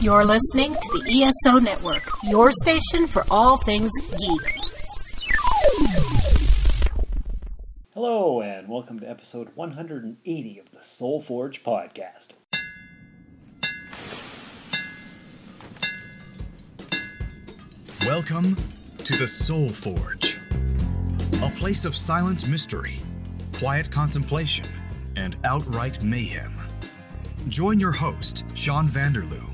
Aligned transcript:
You're 0.00 0.24
listening 0.24 0.74
to 0.74 0.98
the 1.02 1.22
ESO 1.22 1.58
Network, 1.58 2.02
your 2.24 2.50
station 2.52 3.06
for 3.08 3.24
all 3.30 3.56
things 3.58 3.90
geek. 4.10 4.58
Hello, 7.94 8.40
and 8.42 8.68
welcome 8.68 9.00
to 9.00 9.08
episode 9.08 9.48
180 9.54 10.58
of 10.58 10.70
the 10.72 10.82
Soul 10.82 11.20
Forge 11.22 11.62
podcast. 11.62 12.28
Welcome 18.02 18.56
to 19.04 19.16
the 19.16 19.26
Soul 19.28 19.68
Forge, 19.70 20.38
a 21.42 21.50
place 21.50 21.84
of 21.84 21.96
silent 21.96 22.46
mystery, 22.48 22.98
quiet 23.54 23.90
contemplation, 23.90 24.66
and 25.16 25.38
outright 25.44 26.02
mayhem. 26.02 26.52
Join 27.48 27.78
your 27.78 27.92
host, 27.92 28.44
Sean 28.54 28.88
Vanderloo, 28.88 29.53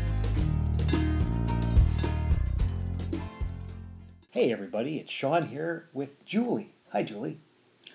Hey, 4.31 4.53
everybody, 4.53 4.97
it's 4.97 5.11
Sean 5.11 5.49
here 5.49 5.89
with 5.91 6.25
Julie. 6.25 6.71
Hi, 6.93 7.03
Julie. 7.03 7.39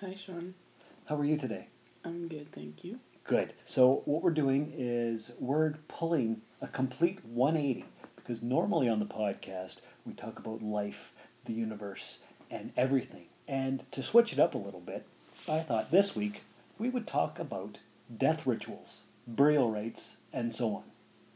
Hi, 0.01 0.13
Sean. 0.13 0.53
How 1.05 1.15
are 1.15 1.25
you 1.25 1.35
today? 1.35 1.69
I'm 2.05 2.27
good, 2.27 2.51
thank 2.51 2.83
you. 2.83 2.99
Good. 3.23 3.55
So, 3.65 4.03
what 4.05 4.21
we're 4.21 4.29
doing 4.29 4.71
is 4.77 5.33
we're 5.39 5.71
pulling 5.87 6.43
a 6.61 6.67
complete 6.67 7.25
180 7.25 7.85
because 8.15 8.43
normally 8.43 8.87
on 8.87 8.99
the 8.99 9.05
podcast 9.07 9.79
we 10.05 10.13
talk 10.13 10.37
about 10.37 10.61
life, 10.61 11.11
the 11.45 11.53
universe, 11.53 12.19
and 12.51 12.71
everything. 12.77 13.25
And 13.47 13.91
to 13.91 14.03
switch 14.03 14.31
it 14.31 14.39
up 14.39 14.53
a 14.53 14.59
little 14.59 14.81
bit, 14.81 15.07
I 15.49 15.61
thought 15.61 15.89
this 15.89 16.15
week 16.15 16.43
we 16.77 16.87
would 16.87 17.07
talk 17.07 17.39
about 17.39 17.79
death 18.15 18.45
rituals, 18.45 19.05
burial 19.25 19.71
rites, 19.71 20.17
and 20.31 20.53
so 20.53 20.75
on. 20.75 20.83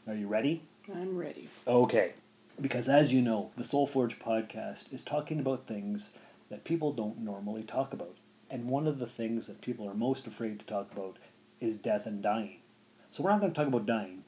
Are 0.05 0.15
you 0.15 0.27
ready? 0.27 0.61
I'm 0.93 1.17
ready. 1.17 1.49
Okay. 1.67 2.13
Because 2.61 2.87
as 2.87 3.11
you 3.11 3.23
know, 3.23 3.49
the 3.57 3.63
Soul 3.63 3.87
Forge 3.87 4.19
podcast 4.19 4.93
is 4.93 5.03
talking 5.03 5.39
about 5.39 5.65
things 5.65 6.11
that 6.51 6.63
people 6.63 6.93
don't 6.93 7.19
normally 7.19 7.63
talk 7.63 7.91
about. 7.91 8.15
And 8.51 8.65
one 8.65 8.85
of 8.85 8.99
the 8.99 9.07
things 9.07 9.47
that 9.47 9.61
people 9.61 9.89
are 9.89 9.95
most 9.95 10.27
afraid 10.27 10.59
to 10.59 10.65
talk 10.65 10.91
about 10.91 11.17
is 11.59 11.75
death 11.75 12.05
and 12.05 12.21
dying. 12.21 12.57
So 13.09 13.23
we're 13.23 13.31
not 13.31 13.41
going 13.41 13.51
to 13.51 13.57
talk 13.57 13.67
about 13.67 13.87
dying. 13.87 14.25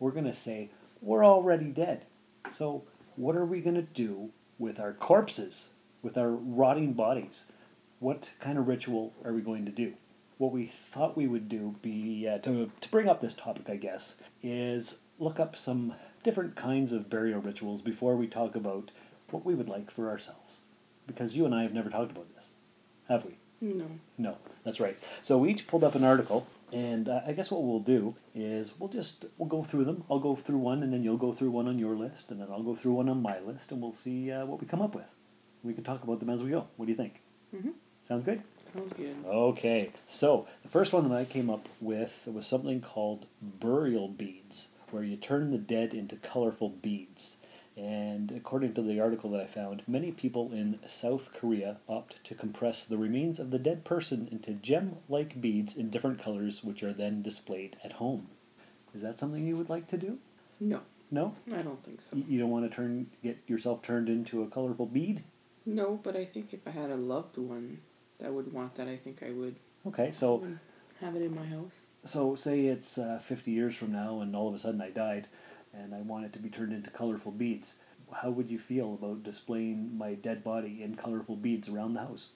We're 0.00 0.10
going 0.10 0.24
to 0.24 0.32
say, 0.32 0.70
we're 1.00 1.24
already 1.24 1.66
dead. 1.66 2.06
So 2.50 2.82
what 3.14 3.36
are 3.36 3.44
we 3.44 3.60
going 3.60 3.76
to 3.76 3.82
do 3.82 4.30
with 4.58 4.80
our 4.80 4.92
corpses, 4.92 5.74
with 6.02 6.18
our 6.18 6.30
rotting 6.30 6.94
bodies? 6.94 7.44
What 8.00 8.32
kind 8.40 8.58
of 8.58 8.66
ritual 8.66 9.12
are 9.24 9.32
we 9.32 9.42
going 9.42 9.64
to 9.66 9.72
do? 9.72 9.92
What 10.38 10.50
we 10.50 10.66
thought 10.66 11.16
we 11.16 11.28
would 11.28 11.48
do, 11.48 11.74
be 11.82 12.26
uh, 12.26 12.38
to, 12.38 12.72
to 12.80 12.88
bring 12.88 13.08
up 13.08 13.20
this 13.20 13.34
topic, 13.34 13.70
I 13.70 13.76
guess, 13.76 14.16
is 14.42 15.00
look 15.20 15.38
up 15.38 15.54
some 15.54 15.94
different 16.22 16.56
kinds 16.56 16.92
of 16.92 17.08
burial 17.10 17.40
rituals 17.40 17.80
before 17.82 18.16
we 18.16 18.26
talk 18.26 18.54
about 18.54 18.90
what 19.30 19.44
we 19.44 19.54
would 19.54 19.68
like 19.68 19.90
for 19.90 20.08
ourselves. 20.08 20.58
Because 21.06 21.36
you 21.36 21.44
and 21.46 21.54
I 21.54 21.62
have 21.62 21.72
never 21.74 21.90
talked 21.90 22.12
about 22.12 22.32
this, 22.34 22.50
have 23.08 23.24
we? 23.24 23.36
No. 23.60 23.86
No, 24.16 24.36
that's 24.64 24.80
right. 24.80 24.96
So 25.22 25.38
we 25.38 25.50
each 25.50 25.66
pulled 25.66 25.84
up 25.84 25.94
an 25.94 26.04
article, 26.04 26.46
and 26.72 27.08
uh, 27.08 27.20
I 27.26 27.32
guess 27.32 27.50
what 27.50 27.62
we'll 27.62 27.80
do 27.80 28.14
is 28.34 28.74
we'll 28.78 28.88
just 28.88 29.24
we'll 29.36 29.48
go 29.48 29.62
through 29.62 29.84
them. 29.84 30.04
I'll 30.10 30.18
go 30.20 30.34
through 30.36 30.58
one, 30.58 30.82
and 30.82 30.92
then 30.92 31.02
you'll 31.02 31.16
go 31.16 31.32
through 31.32 31.50
one 31.50 31.68
on 31.68 31.78
your 31.78 31.94
list, 31.96 32.30
and 32.30 32.40
then 32.40 32.48
I'll 32.50 32.62
go 32.62 32.74
through 32.74 32.92
one 32.92 33.08
on 33.08 33.20
my 33.22 33.38
list, 33.40 33.70
and 33.72 33.82
we'll 33.82 33.92
see 33.92 34.30
uh, 34.30 34.46
what 34.46 34.60
we 34.60 34.66
come 34.66 34.80
up 34.80 34.94
with. 34.94 35.10
We 35.62 35.74
can 35.74 35.84
talk 35.84 36.02
about 36.04 36.20
them 36.20 36.30
as 36.30 36.42
we 36.42 36.50
go. 36.50 36.68
What 36.76 36.86
do 36.86 36.92
you 36.92 36.96
think? 36.96 37.20
Mhm. 37.54 37.72
Sounds 38.06 38.24
good. 38.24 38.40
Sounds 38.72 38.92
good. 38.94 39.16
Okay, 39.26 39.90
so 40.06 40.46
the 40.62 40.68
first 40.70 40.92
one 40.92 41.06
that 41.08 41.14
I 41.14 41.24
came 41.24 41.50
up 41.50 41.68
with 41.80 42.28
was 42.32 42.46
something 42.46 42.80
called 42.80 43.26
burial 43.42 44.06
beads, 44.08 44.68
where 44.92 45.02
you 45.04 45.16
turn 45.16 45.50
the 45.50 45.58
dead 45.58 45.94
into 45.94 46.16
colorful 46.16 46.68
beads. 46.70 47.36
And 47.76 48.30
according 48.32 48.74
to 48.74 48.82
the 48.82 49.00
article 49.00 49.30
that 49.30 49.40
I 49.40 49.46
found, 49.46 49.82
many 49.86 50.10
people 50.12 50.52
in 50.52 50.78
South 50.86 51.30
Korea 51.32 51.78
opt 51.88 52.22
to 52.24 52.34
compress 52.34 52.84
the 52.84 52.98
remains 52.98 53.38
of 53.38 53.50
the 53.50 53.58
dead 53.58 53.84
person 53.84 54.28
into 54.30 54.52
gem 54.52 54.96
like 55.08 55.40
beads 55.40 55.76
in 55.76 55.88
different 55.88 56.20
colors, 56.20 56.62
which 56.62 56.82
are 56.82 56.92
then 56.92 57.22
displayed 57.22 57.76
at 57.82 57.92
home. 57.92 58.28
Is 58.94 59.02
that 59.02 59.18
something 59.18 59.46
you 59.46 59.56
would 59.56 59.70
like 59.70 59.86
to 59.88 59.96
do? 59.96 60.18
No, 60.58 60.80
No? 61.10 61.34
I 61.54 61.62
don't 61.62 61.82
think 61.84 62.02
so. 62.02 62.16
You 62.16 62.38
don't 62.38 62.50
want 62.50 62.68
to 62.68 62.74
turn 62.74 63.06
get 63.22 63.38
yourself 63.46 63.82
turned 63.82 64.08
into 64.08 64.42
a 64.42 64.46
colorful 64.48 64.86
bead? 64.86 65.22
No, 65.64 65.98
but 66.02 66.16
I 66.16 66.24
think 66.24 66.52
if 66.52 66.66
I 66.66 66.70
had 66.70 66.90
a 66.90 66.96
loved 66.96 67.38
one 67.38 67.78
that 68.18 68.32
would 68.32 68.52
want 68.52 68.74
that, 68.74 68.88
I 68.88 68.96
think 68.96 69.22
I 69.22 69.30
would 69.30 69.54
Okay, 69.86 70.10
so 70.12 70.44
have 71.00 71.14
it 71.14 71.22
in 71.22 71.34
my 71.34 71.46
house. 71.46 71.80
So, 72.04 72.34
say 72.34 72.66
it's 72.66 72.96
uh, 72.98 73.18
50 73.22 73.50
years 73.50 73.74
from 73.76 73.92
now, 73.92 74.20
and 74.20 74.34
all 74.34 74.48
of 74.48 74.54
a 74.54 74.58
sudden 74.58 74.80
I 74.80 74.90
died, 74.90 75.28
and 75.74 75.94
I 75.94 76.00
want 76.00 76.24
it 76.24 76.32
to 76.34 76.38
be 76.38 76.48
turned 76.48 76.72
into 76.72 76.90
colorful 76.90 77.32
beads. 77.32 77.76
How 78.12 78.30
would 78.30 78.50
you 78.50 78.58
feel 78.58 78.94
about 78.94 79.22
displaying 79.22 79.96
my 79.96 80.14
dead 80.14 80.42
body 80.42 80.82
in 80.82 80.96
colorful 80.96 81.36
beads 81.36 81.68
around 81.68 81.94
the 81.94 82.00
house? 82.00 82.28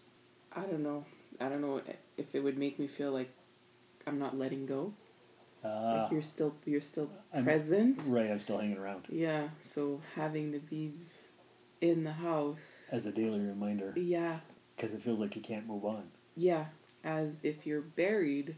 I 0.55 0.63
don't 0.63 0.83
know. 0.83 1.05
I 1.41 1.49
don't 1.49 1.61
know 1.63 1.81
if 2.17 2.27
it 2.35 2.45
would 2.45 2.59
make 2.59 2.79
me 2.79 2.87
feel 2.87 3.11
like 3.11 3.31
I'm 4.07 4.19
not 4.19 4.39
letting 4.39 4.67
go. 4.67 4.93
Uh, 5.65 6.03
like 6.03 6.13
you're 6.13 6.21
still 6.23 6.55
you're 6.67 6.81
still 6.83 7.11
I'm- 7.33 7.43
present. 7.45 7.99
right, 8.07 8.31
I'm 8.31 8.39
still 8.39 8.59
hanging 8.59 8.77
around 8.77 9.07
Yeah. 9.09 9.49
So 9.63 10.01
having 10.15 10.53
the 10.53 10.59
beads 10.59 11.09
in 11.81 12.05
the 12.05 12.13
house. 12.13 12.83
as 12.93 13.07
a 13.07 13.11
daily 13.11 13.41
reminder 13.41 13.95
Yeah. 13.97 14.41
because 14.77 14.93
it 14.93 15.01
feels 15.01 15.19
like 15.19 15.35
you 15.35 15.43
can't 15.43 15.67
move 15.67 15.85
on. 15.87 16.05
Yeah. 16.37 16.67
As 17.03 17.41
if 17.43 17.67
you're 17.67 17.81
buried, 17.81 18.57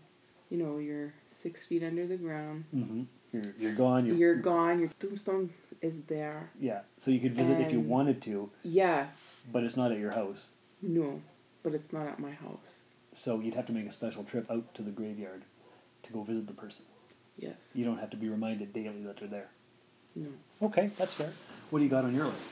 you 0.51 0.59
know, 0.59 0.79
you're 0.79 1.13
six 1.31 1.65
feet 1.65 1.83
under 1.83 2.07
the 2.07 2.17
ground. 2.17 2.65
Mm-hmm. 2.75 3.03
You're, 3.33 3.43
you're 3.59 3.75
gone. 3.75 4.07
You're, 4.07 4.17
You're 4.17 4.35
gone. 4.37 4.81
Your 4.81 4.91
tombstone 4.99 5.51
is 5.83 6.03
there. 6.03 6.51
Yeah, 6.61 6.81
so 6.97 7.11
you 7.11 7.21
could 7.21 7.35
visit 7.35 7.61
if 7.61 7.73
you 7.73 7.81
wanted 7.81 8.23
to, 8.23 8.51
Yeah. 8.63 9.09
but 9.53 9.63
it's 9.65 9.77
not 9.77 9.93
at 9.93 9.99
your 9.99 10.15
house. 10.15 10.47
No, 10.81 11.21
but 11.63 11.75
it's 11.75 11.93
not 11.93 12.07
at 12.07 12.19
my 12.19 12.31
house. 12.31 12.81
So 13.13 13.41
you'd 13.41 13.55
have 13.55 13.67
to 13.67 13.73
make 13.73 13.87
a 13.87 13.91
special 13.93 14.25
trip 14.25 14.51
out 14.51 14.75
to 14.75 14.83
the 14.83 14.91
graveyard 14.91 15.43
to 16.05 16.13
go 16.13 16.23
visit 16.23 16.47
the 16.47 16.53
person. 16.55 16.85
Yes. 17.39 17.57
You 17.75 17.85
don't 17.85 17.99
have 17.99 18.11
to 18.11 18.17
be 18.17 18.29
reminded 18.29 18.73
daily 18.73 19.03
that 19.05 19.19
they're 19.19 19.29
there. 19.29 19.49
No. 20.15 20.29
Okay, 20.63 20.91
that's 20.97 21.13
fair. 21.13 21.33
What 21.71 21.81
do 21.81 21.85
you 21.85 21.91
got 21.91 22.05
on 22.05 22.15
your 22.15 22.27
list? 22.27 22.49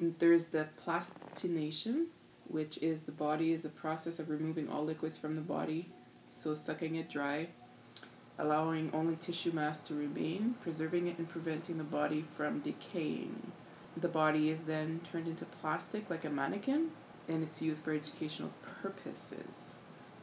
There's 0.00 0.48
the 0.48 0.66
plastination, 0.82 2.08
which 2.48 2.78
is 2.78 3.02
the 3.02 3.12
body 3.12 3.52
is 3.52 3.64
a 3.64 3.68
process 3.70 4.18
of 4.18 4.28
removing 4.28 4.68
all 4.68 4.84
liquids 4.84 5.16
from 5.16 5.34
the 5.34 5.40
body, 5.40 5.88
so 6.40 6.54
sucking 6.54 6.94
it 6.94 7.10
dry, 7.10 7.48
allowing 8.38 8.90
only 8.94 9.16
tissue 9.16 9.52
mass 9.52 9.82
to 9.82 9.94
remain, 9.94 10.54
preserving 10.62 11.06
it 11.06 11.18
and 11.18 11.28
preventing 11.28 11.76
the 11.76 11.84
body 11.84 12.24
from 12.36 12.60
decaying. 12.60 13.52
The 13.96 14.08
body 14.08 14.48
is 14.48 14.62
then 14.62 15.00
turned 15.12 15.28
into 15.28 15.44
plastic 15.44 16.08
like 16.08 16.24
a 16.24 16.30
mannequin, 16.30 16.92
and 17.28 17.42
it's 17.42 17.60
used 17.60 17.82
for 17.82 17.92
educational 17.92 18.50
purposes. 18.82 19.80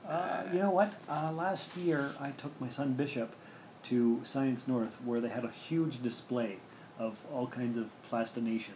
Uh, 0.07 0.43
you 0.51 0.59
know 0.59 0.71
what? 0.71 0.95
Uh, 1.07 1.31
last 1.31 1.77
year, 1.77 2.15
I 2.19 2.31
took 2.31 2.59
my 2.59 2.69
son 2.69 2.93
Bishop 2.93 3.35
to 3.83 4.21
Science 4.23 4.67
North, 4.67 4.99
where 5.03 5.21
they 5.21 5.29
had 5.29 5.45
a 5.45 5.51
huge 5.51 6.01
display 6.01 6.57
of 6.97 7.19
all 7.31 7.45
kinds 7.45 7.77
of 7.77 8.01
plastination 8.01 8.73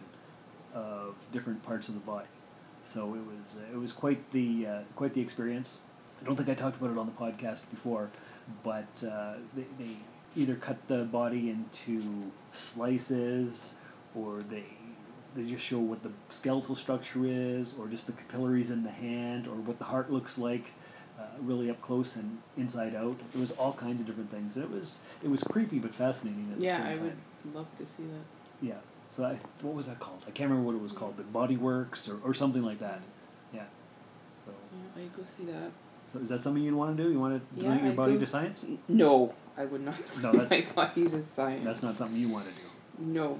of 0.74 1.14
different 1.32 1.62
parts 1.62 1.88
of 1.88 1.94
the 1.94 2.00
body. 2.00 2.28
So 2.84 3.14
it 3.14 3.26
was 3.26 3.56
it 3.72 3.76
was 3.76 3.92
quite 3.92 4.30
the 4.30 4.66
uh, 4.66 4.80
quite 4.94 5.14
the 5.14 5.20
experience. 5.20 5.80
I 6.22 6.24
don't 6.24 6.36
think 6.36 6.48
I 6.48 6.54
talked 6.54 6.76
about 6.80 6.90
it 6.92 6.98
on 6.98 7.06
the 7.06 7.12
podcast 7.12 7.68
before, 7.70 8.08
but 8.62 9.02
uh, 9.06 9.34
they, 9.56 9.64
they 9.78 9.90
either 10.36 10.54
cut 10.54 10.76
the 10.88 11.04
body 11.04 11.50
into 11.50 12.30
slices, 12.52 13.74
or 14.14 14.42
they 14.48 14.64
they 15.34 15.44
just 15.44 15.64
show 15.64 15.78
what 15.78 16.02
the 16.02 16.10
skeletal 16.28 16.74
structure 16.76 17.24
is, 17.24 17.74
or 17.78 17.88
just 17.88 18.06
the 18.06 18.12
capillaries 18.12 18.70
in 18.70 18.82
the 18.84 18.90
hand, 18.90 19.46
or 19.48 19.54
what 19.54 19.78
the 19.78 19.84
heart 19.84 20.12
looks 20.12 20.36
like, 20.38 20.66
uh, 21.18 21.22
really 21.40 21.70
up 21.70 21.80
close 21.80 22.16
and 22.16 22.38
inside 22.58 22.94
out. 22.94 23.18
It 23.34 23.40
was 23.40 23.50
all 23.52 23.72
kinds 23.72 24.00
of 24.02 24.06
different 24.06 24.30
things. 24.30 24.56
And 24.56 24.64
it 24.66 24.70
was 24.70 24.98
it 25.24 25.28
was 25.30 25.42
creepy 25.42 25.78
but 25.78 25.94
fascinating 25.94 26.48
at 26.52 26.58
the 26.58 26.64
Yeah, 26.64 26.76
same 26.76 26.86
I 26.86 26.90
time. 26.96 27.02
would 27.44 27.54
love 27.54 27.66
to 27.78 27.86
see 27.86 28.02
that. 28.04 28.66
Yeah. 28.66 28.74
So 29.08 29.24
I, 29.24 29.38
what 29.62 29.74
was 29.74 29.86
that 29.88 29.98
called? 29.98 30.22
I 30.26 30.30
can't 30.30 30.48
remember 30.50 30.70
what 30.70 30.76
it 30.78 30.82
was 30.82 30.92
called, 30.92 31.14
but 31.16 31.30
Body 31.32 31.56
Works 31.56 32.08
or, 32.08 32.18
or 32.24 32.32
something 32.32 32.62
like 32.62 32.78
that. 32.78 33.00
Yeah. 33.52 33.64
So, 34.46 34.52
Yeah, 34.96 35.02
I'd 35.02 35.16
go 35.16 35.22
see 35.26 35.44
that. 35.46 35.70
So 36.12 36.18
is 36.20 36.28
that 36.28 36.40
something 36.40 36.62
you'd 36.62 36.74
want 36.74 36.96
to 36.96 37.02
do? 37.02 37.10
You 37.10 37.18
want 37.18 37.40
to 37.40 37.56
Yeah, 37.56 37.68
donate 37.68 37.82
your 37.82 37.90
I'd 37.92 37.96
body 37.96 38.12
go- 38.14 38.20
to 38.20 38.26
science? 38.26 38.66
No, 38.88 39.34
I 39.56 39.64
would 39.64 39.84
not 39.84 39.96
No, 40.22 40.32
that- 40.32 40.50
my 40.50 40.66
body 40.74 41.08
to 41.08 41.22
science. 41.22 41.64
That's 41.64 41.82
not 41.82 41.94
something 41.96 42.18
you 42.20 42.28
want 42.28 42.46
to 42.46 42.52
do. 42.52 43.04
No, 43.04 43.38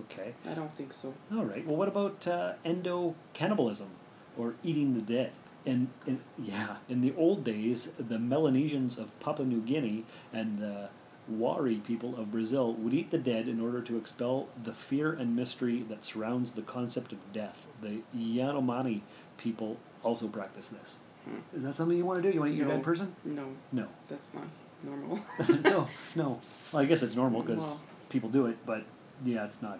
Okay. 0.00 0.32
I 0.48 0.54
don't 0.54 0.72
think 0.76 0.92
so. 0.92 1.12
All 1.34 1.44
right. 1.44 1.66
Well, 1.66 1.74
what 1.76 1.88
about 1.88 2.26
uh, 2.28 2.52
endo 2.64 3.14
cannibalism 3.32 3.88
or 4.36 4.54
eating 4.62 4.94
the 4.94 5.02
dead. 5.02 5.32
And, 5.66 5.88
and 6.06 6.20
yeah, 6.38 6.76
in 6.88 7.00
the 7.00 7.12
old 7.16 7.42
days, 7.42 7.88
the 7.98 8.18
Melanesians 8.18 8.96
of 8.96 9.18
Papua 9.18 9.46
New 9.46 9.60
Guinea 9.60 10.04
and 10.32 10.60
the 10.60 10.88
Wari 11.28 11.76
people 11.84 12.16
of 12.16 12.30
Brazil 12.30 12.72
would 12.74 12.94
eat 12.94 13.10
the 13.10 13.18
dead 13.18 13.48
in 13.48 13.60
order 13.60 13.80
to 13.82 13.96
expel 13.98 14.48
the 14.62 14.72
fear 14.72 15.12
and 15.12 15.34
mystery 15.34 15.82
that 15.88 16.04
surrounds 16.04 16.52
the 16.52 16.62
concept 16.62 17.12
of 17.12 17.18
death. 17.32 17.66
The 17.82 18.02
Yanomami 18.16 19.00
people 19.36 19.78
also 20.04 20.28
practice 20.28 20.68
this. 20.68 20.98
Hmm. 21.28 21.56
Is 21.56 21.62
that 21.64 21.74
something 21.74 21.96
you 21.96 22.04
want 22.04 22.22
to 22.22 22.28
do? 22.28 22.34
You 22.34 22.40
want 22.40 22.50
to 22.50 22.54
eat 22.54 22.58
your 22.58 22.68
No. 22.68 22.74
dead 22.74 22.82
person? 22.82 23.14
No, 23.24 23.46
No. 23.72 23.86
that's 24.08 24.32
not 24.34 24.44
normal. 24.82 25.20
no, 25.62 25.88
no. 26.14 26.40
Well, 26.72 26.82
I 26.82 26.84
guess 26.86 27.02
it's 27.02 27.14
normal 27.16 27.42
because 27.42 27.60
Well- 27.62 27.80
people 28.08 28.30
do 28.30 28.46
it, 28.46 28.56
but 28.64 28.84
yeah, 29.24 29.44
it's 29.44 29.60
not 29.60 29.78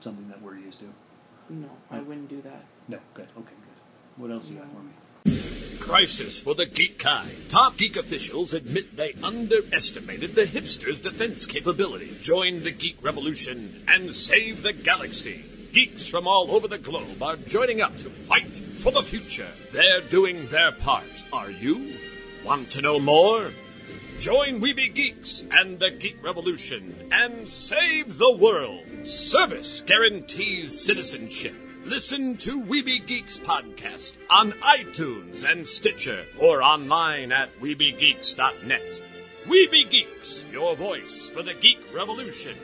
something 0.00 0.28
that 0.28 0.42
we're 0.42 0.56
used 0.58 0.80
to. 0.80 0.86
no, 1.48 1.68
I 1.90 2.00
wouldn't 2.00 2.28
do 2.28 2.42
that. 2.42 2.64
No, 2.88 2.98
good. 3.14 3.28
Okay, 3.38 3.54
good. 3.54 4.20
What 4.22 4.30
else 4.30 4.46
do 4.46 4.54
you 4.54 4.58
got 4.60 4.68
for 4.72 4.82
me? 4.82 4.92
Crisis 5.80 6.40
for 6.40 6.54
the 6.54 6.66
geek 6.66 6.98
kind. 6.98 7.30
Top 7.48 7.76
geek 7.76 7.96
officials 7.96 8.52
admit 8.52 8.96
they 8.96 9.12
underestimated 9.22 10.34
the 10.34 10.44
hipsters' 10.44 11.00
defense 11.02 11.46
capability. 11.46 12.10
Join 12.20 12.64
the 12.64 12.72
geek 12.72 12.96
revolution 13.02 13.84
and 13.86 14.12
save 14.12 14.62
the 14.62 14.72
galaxy. 14.72 15.44
Geeks 15.76 16.08
from 16.08 16.26
all 16.26 16.52
over 16.52 16.66
the 16.66 16.78
globe 16.78 17.22
are 17.22 17.36
joining 17.36 17.82
up 17.82 17.94
to 17.98 18.08
fight 18.08 18.56
for 18.56 18.90
the 18.90 19.02
future. 19.02 19.50
They're 19.72 20.00
doing 20.00 20.46
their 20.46 20.72
part. 20.72 21.04
Are 21.34 21.50
you? 21.50 21.92
Want 22.46 22.70
to 22.70 22.80
know 22.80 22.98
more? 22.98 23.50
Join 24.18 24.62
Weeby 24.62 24.94
Geeks 24.94 25.44
and 25.50 25.78
the 25.78 25.90
Geek 25.90 26.16
Revolution 26.24 26.94
and 27.12 27.46
save 27.46 28.16
the 28.16 28.36
world. 28.36 28.86
Service 29.06 29.82
guarantees 29.82 30.82
citizenship. 30.82 31.54
Listen 31.84 32.38
to 32.38 32.58
Weeby 32.58 33.06
Geeks 33.06 33.36
podcast 33.36 34.14
on 34.30 34.52
iTunes 34.52 35.44
and 35.44 35.68
Stitcher 35.68 36.24
or 36.40 36.62
online 36.62 37.32
at 37.32 37.54
WeebyGeeks.net. 37.60 39.02
Weeby 39.44 39.90
Geeks, 39.90 40.46
your 40.50 40.74
voice 40.74 41.28
for 41.28 41.42
the 41.42 41.52
Geek 41.52 41.80
Revolution. 41.94 42.56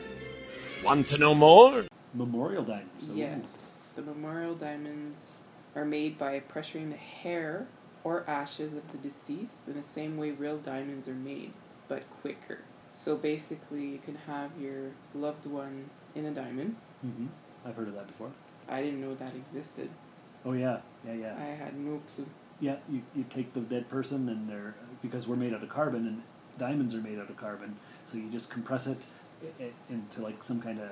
Want 0.83 1.09
to 1.09 1.19
know 1.19 1.35
more? 1.35 1.83
Memorial 2.13 2.63
diamonds. 2.63 3.09
Yes, 3.13 3.75
the 3.95 4.01
memorial 4.01 4.55
diamonds 4.55 5.41
are 5.75 5.85
made 5.85 6.17
by 6.17 6.39
pressuring 6.41 6.91
the 6.91 6.97
hair 6.97 7.65
or 8.03 8.23
ashes 8.29 8.73
of 8.73 8.91
the 8.91 8.97
deceased 8.99 9.59
in 9.67 9.73
the 9.75 9.83
same 9.83 10.17
way 10.17 10.31
real 10.31 10.57
diamonds 10.57 11.07
are 11.07 11.15
made, 11.15 11.53
but 11.87 12.03
quicker. 12.21 12.59
So 12.93 13.15
basically, 13.15 13.85
you 13.85 13.97
can 13.97 14.15
have 14.27 14.51
your 14.59 14.91
loved 15.15 15.45
one 15.47 15.89
in 16.13 16.25
a 16.25 16.31
diamond. 16.31 16.75
hmm 17.01 17.27
I've 17.65 17.75
heard 17.75 17.87
of 17.87 17.95
that 17.95 18.07
before. 18.07 18.29
I 18.69 18.81
didn't 18.81 19.01
know 19.01 19.15
that 19.15 19.35
existed. 19.35 19.89
Oh 20.45 20.53
yeah, 20.53 20.79
yeah, 21.05 21.13
yeah. 21.13 21.35
I 21.39 21.45
had 21.55 21.77
no 21.79 22.01
clue. 22.13 22.27
Yeah, 22.59 22.75
you, 22.89 23.01
you 23.15 23.25
take 23.29 23.53
the 23.53 23.61
dead 23.61 23.89
person 23.89 24.29
and 24.29 24.47
they're 24.49 24.75
because 25.01 25.27
we're 25.27 25.35
made 25.37 25.53
out 25.53 25.63
of 25.63 25.69
carbon 25.69 26.05
and 26.07 26.21
diamonds 26.57 26.93
are 26.93 27.01
made 27.01 27.17
out 27.19 27.29
of 27.29 27.37
carbon, 27.37 27.75
so 28.05 28.17
you 28.17 28.29
just 28.29 28.49
compress 28.49 28.85
it 28.85 29.07
into 29.89 30.21
like 30.21 30.43
some 30.43 30.61
kind 30.61 30.79
of 30.79 30.89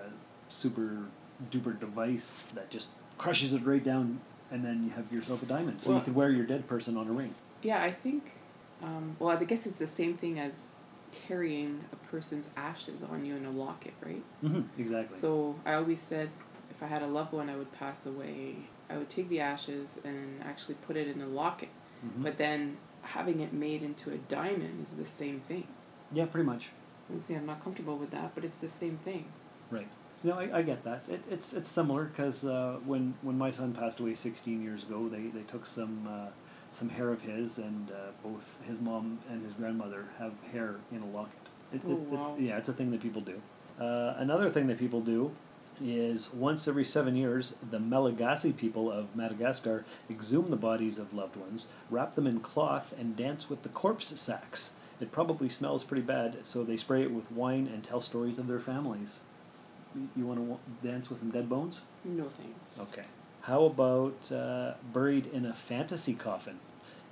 super 0.51 1.05
duper 1.49 1.79
device 1.79 2.45
that 2.53 2.69
just 2.69 2.89
crushes 3.17 3.53
it 3.53 3.65
right 3.65 3.83
down, 3.83 4.19
and 4.51 4.63
then 4.63 4.83
you 4.83 4.89
have 4.91 5.11
yourself 5.11 5.41
a 5.43 5.45
diamond. 5.45 5.81
So 5.81 5.89
Well- 5.89 5.99
you 5.99 6.05
could 6.05 6.15
wear 6.15 6.29
your 6.29 6.45
dead 6.45 6.67
person 6.67 6.97
on 6.97 7.07
a 7.07 7.11
ring. 7.11 7.33
Yeah, 7.61 7.81
I 7.83 7.91
think. 7.91 8.33
Um, 8.81 9.15
well, 9.19 9.29
I 9.37 9.43
guess 9.43 9.65
it's 9.67 9.77
the 9.77 9.87
same 9.87 10.15
thing 10.17 10.39
as 10.39 10.65
carrying 11.11 11.83
a 11.91 11.95
person's 12.07 12.49
ashes 12.57 13.03
on 13.03 13.25
you 13.25 13.35
in 13.35 13.45
a 13.45 13.51
locket, 13.51 13.93
right? 14.03 14.23
hmm 14.41 14.61
Exactly. 14.77 15.17
So 15.17 15.55
I 15.65 15.73
always 15.73 15.99
said 16.01 16.29
if 16.69 16.81
I 16.81 16.87
had 16.87 17.01
a 17.01 17.07
loved 17.07 17.33
one 17.33 17.49
I 17.49 17.55
would 17.55 17.71
pass 17.73 18.05
away, 18.05 18.55
I 18.89 18.97
would 18.97 19.09
take 19.09 19.29
the 19.29 19.39
ashes 19.39 19.97
and 20.03 20.41
actually 20.43 20.75
put 20.75 20.95
it 20.97 21.07
in 21.07 21.21
a 21.21 21.27
locket. 21.27 21.69
Mhm. 22.03 22.23
But 22.23 22.37
then 22.37 22.77
having 23.03 23.39
it 23.41 23.51
made 23.53 23.83
into 23.83 24.11
a 24.11 24.17
diamond 24.17 24.83
is 24.83 24.93
the 24.93 25.05
same 25.05 25.41
thing. 25.41 25.67
yeah, 26.13 26.25
pretty 26.25 26.45
much. 26.45 26.71
Obviously, 27.09 27.35
I'm 27.35 27.45
not 27.45 27.63
comfortable 27.63 27.97
with 27.97 28.11
that, 28.11 28.33
but 28.35 28.43
it's 28.43 28.57
the 28.57 28.67
same 28.69 28.97
thing. 29.05 29.25
Right. 29.69 29.87
No, 30.23 30.33
I, 30.39 30.59
I 30.59 30.61
get 30.61 30.83
that. 30.83 31.03
It, 31.09 31.23
it's 31.29 31.53
it's 31.53 31.69
similar 31.69 32.05
because 32.05 32.45
uh, 32.45 32.77
when 32.85 33.15
when 33.21 33.37
my 33.37 33.49
son 33.51 33.73
passed 33.73 33.99
away 33.99 34.13
16 34.15 34.61
years 34.61 34.83
ago, 34.83 35.09
they, 35.09 35.27
they 35.27 35.41
took 35.43 35.65
some 35.65 36.07
uh, 36.07 36.27
some 36.71 36.89
hair 36.89 37.09
of 37.11 37.21
his, 37.21 37.57
and 37.57 37.91
uh, 37.91 38.11
both 38.23 38.59
his 38.67 38.79
mom 38.79 39.19
and 39.29 39.43
his 39.43 39.53
grandmother 39.53 40.05
have 40.19 40.33
hair 40.51 40.75
in 40.91 41.01
a 41.01 41.05
locket. 41.07 41.33
It, 41.73 41.81
Oh, 41.85 41.91
it- 41.91 41.93
it- 41.93 41.99
wow. 42.09 42.35
yeah, 42.39 42.57
it's 42.57 42.69
a 42.69 42.73
thing 42.73 42.91
that 42.91 43.01
people 43.01 43.21
do. 43.21 43.41
Uh, 43.79 44.13
another 44.17 44.49
thing 44.49 44.67
that 44.67 44.77
people 44.77 45.01
do 45.01 45.31
is 45.83 46.31
once 46.33 46.67
every 46.67 46.85
seven 46.85 47.15
years, 47.15 47.55
the 47.71 47.79
Malagasy 47.79 48.53
people 48.53 48.91
of 48.91 49.15
Madagascar 49.15 49.83
exhume 50.09 50.51
the 50.51 50.55
bodies 50.57 50.99
of 50.99 51.13
loved 51.13 51.35
ones, 51.35 51.67
wrap 51.89 52.13
them 52.13 52.27
in 52.27 52.39
cloth, 52.41 52.93
and 52.99 53.15
dance 53.15 53.49
with 53.49 53.63
the 53.63 53.69
corpse 53.69 54.19
sacks. 54.19 54.73
It 54.99 55.11
probably 55.11 55.49
smells 55.49 55.83
pretty 55.83 56.03
bad, 56.03 56.37
so 56.43 56.63
they 56.63 56.77
spray 56.77 57.01
it 57.01 57.11
with 57.11 57.31
wine 57.31 57.67
and 57.73 57.83
tell 57.83 58.01
stories 58.01 58.37
of 58.37 58.45
their 58.47 58.59
families. 58.59 59.21
You- 60.15 60.25
want 60.25 60.39
to 60.39 60.87
dance 60.87 61.09
with 61.09 61.19
some 61.19 61.31
dead 61.31 61.49
bones? 61.49 61.81
No 62.05 62.25
thanks. 62.25 62.91
Okay. 62.93 63.05
How 63.41 63.63
about 63.65 64.31
uh, 64.31 64.73
buried 64.93 65.27
in 65.27 65.45
a 65.45 65.53
fantasy 65.53 66.13
coffin? 66.13 66.59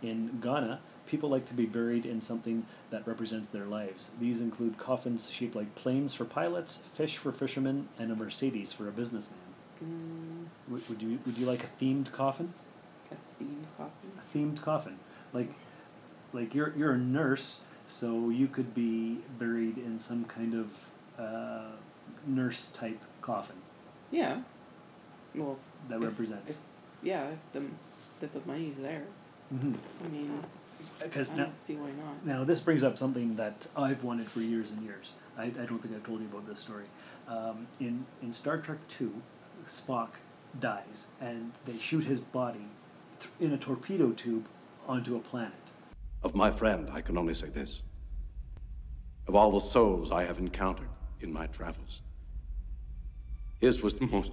In 0.02 0.40
Ghana, 0.42 0.80
people 1.08 1.28
like 1.30 1.46
to 1.48 1.54
be 1.54 1.66
buried 1.66 2.06
in 2.06 2.22
something 2.22 2.66
that 2.90 3.06
represents 3.06 3.48
their 3.50 3.66
lives. 3.66 4.12
These 4.20 4.40
include 4.40 4.78
coffins 4.78 5.30
shaped 5.30 5.56
like 5.56 5.76
planes 5.76 6.14
for 6.14 6.24
pilots, 6.26 6.78
fish 6.94 7.18
for 7.18 7.31
fishermen, 7.34 7.90
and 8.00 8.12
a 8.12 8.16
Mercedes 8.16 8.72
for 8.72 8.88
a 8.88 8.92
businessman. 8.92 9.40
Mm, 9.84 10.46
Would, 10.70 10.88
would 10.90 11.02
you 11.02 11.20
would 11.25 11.38
you 11.38 11.46
like 11.46 11.64
a 11.64 11.68
themed 11.84 12.12
coffin? 12.12 12.54
a 13.12 13.16
theme 13.40 13.66
coffin. 13.78 14.12
A 14.18 14.38
themed 14.38 14.62
coffin, 14.62 15.00
like 15.34 15.52
like 16.32 16.54
you're 16.54 16.74
you're 16.78 16.92
a 16.94 16.98
nurse, 16.98 17.64
so 17.88 18.30
you 18.30 18.48
could 18.48 18.74
be 18.75 19.18
buried 19.38 19.78
in 19.78 20.00
some 20.00 20.25
kind 20.25 20.54
of 20.54 20.90
uh, 21.18 21.72
nurse 22.26 22.68
type 22.68 23.00
coffin 23.22 23.56
Yeah. 24.12 24.42
Well, 25.36 25.58
that 25.90 25.98
If- 25.98 26.04
represents. 26.04 26.52
if- 26.52 26.58
yeah, 27.04 27.28
if 27.30 27.40
the 27.54 27.64
if 28.22 28.34
the 28.34 28.42
money's 28.46 28.76
there. 28.76 29.04
hmm 29.50 29.74
I 30.04 30.08
mean, 30.10 30.44
Because 31.00 31.32
I 31.32 31.36
now, 31.38 31.44
don't 31.46 31.56
see 31.56 31.76
why 31.76 31.92
not. 31.92 32.26
Now, 32.26 32.44
this 32.44 32.60
brings 32.60 32.84
up 32.84 32.98
something 32.98 33.36
that 33.38 33.68
I've 33.78 34.04
wanted 34.04 34.28
for 34.30 34.42
years 34.42 34.72
and 34.72 34.82
years. 34.84 35.14
I, 35.38 35.44
I 35.46 35.66
don't 35.66 35.80
think 35.82 35.96
I've 35.96 36.04
told 36.04 36.20
you 36.22 36.28
about 36.28 36.46
this 36.48 36.60
story. 36.60 36.86
Um, 37.28 37.68
in, 37.80 38.06
in 38.22 38.34
Star 38.34 38.58
Trek 38.58 38.80
Two, 38.90 39.14
Spock 39.68 40.10
dies, 40.60 41.08
and 41.22 41.54
they 41.66 41.78
shoot 41.78 42.04
his 42.04 42.20
body 42.20 42.66
th- 43.20 43.32
in 43.40 43.54
a 43.54 43.58
torpedo 43.58 44.12
tube 44.12 44.46
onto 44.88 45.16
a 45.16 45.20
planet. 45.20 45.54
Of 46.24 46.36
my 46.36 46.51
friend, 46.51 46.89
I 46.92 47.00
can 47.01 47.18
only 47.18 47.34
say 47.34 47.48
this. 47.50 47.82
Of 49.28 49.36
all 49.36 49.51
the 49.51 49.60
souls 49.62 50.12
I 50.12 50.25
have 50.25 50.39
encountered 50.39 50.89
in 51.22 51.32
my 51.32 51.48
travels, 51.48 52.02
his 53.60 53.82
was 53.82 53.96
the 53.96 54.08
most 54.08 54.32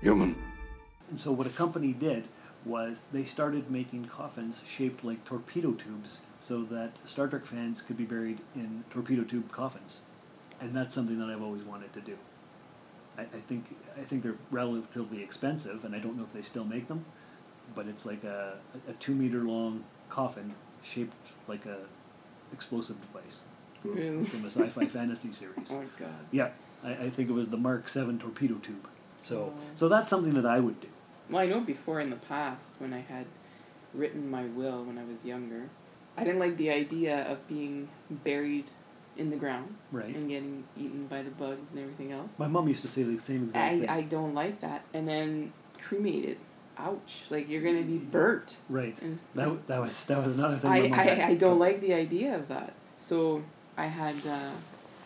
human. 0.00 0.36
And 1.10 1.18
so, 1.18 1.32
what 1.32 1.46
a 1.46 1.50
company 1.50 1.92
did 1.92 2.24
was 2.64 3.04
they 3.12 3.24
started 3.24 3.70
making 3.70 4.06
coffins 4.06 4.62
shaped 4.66 5.04
like 5.04 5.24
torpedo 5.24 5.72
tubes 5.72 6.22
so 6.40 6.62
that 6.64 6.92
Star 7.04 7.28
Trek 7.28 7.46
fans 7.46 7.80
could 7.80 7.96
be 7.96 8.04
buried 8.04 8.40
in 8.54 8.84
torpedo 8.90 9.24
tube 9.24 9.50
coffins. 9.50 10.02
And 10.60 10.74
that's 10.74 10.94
something 10.94 11.18
that 11.20 11.30
I've 11.30 11.42
always 11.42 11.62
wanted 11.62 11.92
to 11.92 12.00
do. 12.00 12.18
I, 13.16 13.22
I 13.22 13.40
think 13.46 13.76
I 13.96 14.02
think 14.02 14.22
they're 14.22 14.38
relatively 14.50 15.22
expensive, 15.22 15.84
and 15.84 15.94
I 15.94 15.98
don't 15.98 16.16
know 16.16 16.24
if 16.24 16.32
they 16.32 16.42
still 16.42 16.64
make 16.64 16.88
them, 16.88 17.04
but 17.74 17.86
it's 17.86 18.04
like 18.04 18.24
a, 18.24 18.58
a 18.88 18.92
two 18.94 19.14
meter 19.14 19.40
long 19.44 19.84
coffin 20.08 20.54
shaped 20.82 21.14
like 21.46 21.64
a 21.66 21.78
explosive 22.52 22.96
device 23.00 23.42
Really? 23.84 24.24
from 24.24 24.44
a 24.44 24.50
sci-fi 24.50 24.86
fantasy 24.98 25.32
series. 25.32 25.70
Oh 25.70 25.84
god. 25.98 26.08
Yeah, 26.30 26.50
I, 26.84 26.92
I 26.92 27.10
think 27.10 27.28
it 27.30 27.32
was 27.32 27.48
the 27.48 27.56
Mark 27.56 27.88
Seven 27.88 28.18
torpedo 28.18 28.54
tube. 28.56 28.88
So 29.22 29.52
Oh. 29.56 29.60
so 29.74 29.88
that's 29.88 30.10
something 30.10 30.34
that 30.34 30.46
I 30.46 30.60
would 30.60 30.80
do. 30.80 30.88
Well, 31.30 31.42
I 31.42 31.46
know 31.46 31.60
before 31.60 32.00
in 32.00 32.10
the 32.10 32.16
past 32.16 32.74
when 32.78 32.92
I 32.92 33.00
had 33.00 33.26
written 33.94 34.30
my 34.30 34.44
will 34.44 34.84
when 34.84 34.98
I 34.98 35.04
was 35.04 35.24
younger, 35.24 35.68
I 36.16 36.24
didn't 36.24 36.40
like 36.40 36.56
the 36.56 36.70
idea 36.70 37.22
of 37.30 37.46
being 37.48 37.88
buried 38.10 38.64
in 39.16 39.30
the 39.30 39.36
ground 39.36 39.74
Right. 39.90 40.14
and 40.14 40.28
getting 40.28 40.64
eaten 40.76 41.06
by 41.06 41.22
the 41.22 41.30
bugs 41.30 41.70
and 41.72 41.80
everything 41.80 42.12
else. 42.12 42.38
My 42.38 42.46
mom 42.46 42.68
used 42.68 42.82
to 42.82 42.88
say 42.88 43.02
the 43.02 43.18
same 43.20 43.44
exact 43.44 43.64
I, 43.74 43.80
thing. 43.80 43.88
I 43.88 44.00
don't 44.02 44.34
like 44.34 44.60
that. 44.60 44.84
And 44.94 45.08
then 45.08 45.52
cremated. 45.82 46.38
Ouch. 46.78 47.24
Like 47.30 47.48
you're 47.48 47.62
gonna 47.62 47.82
be 47.82 47.98
burnt. 47.98 48.58
right. 48.68 49.00
And- 49.02 49.18
That, 49.34 49.66
that 49.66 49.80
was 49.80 50.06
that 50.06 50.22
was 50.22 50.36
another 50.36 50.58
thing. 50.58 50.70
I, 50.94 51.24
I. 51.24 51.26
I 51.28 51.34
don't 51.34 51.58
like 51.58 51.80
the 51.80 51.94
idea 51.94 52.34
of 52.36 52.48
that. 52.48 52.74
So 52.96 53.44
I 53.76 53.86
had 53.86 54.16
uh, 54.26 54.50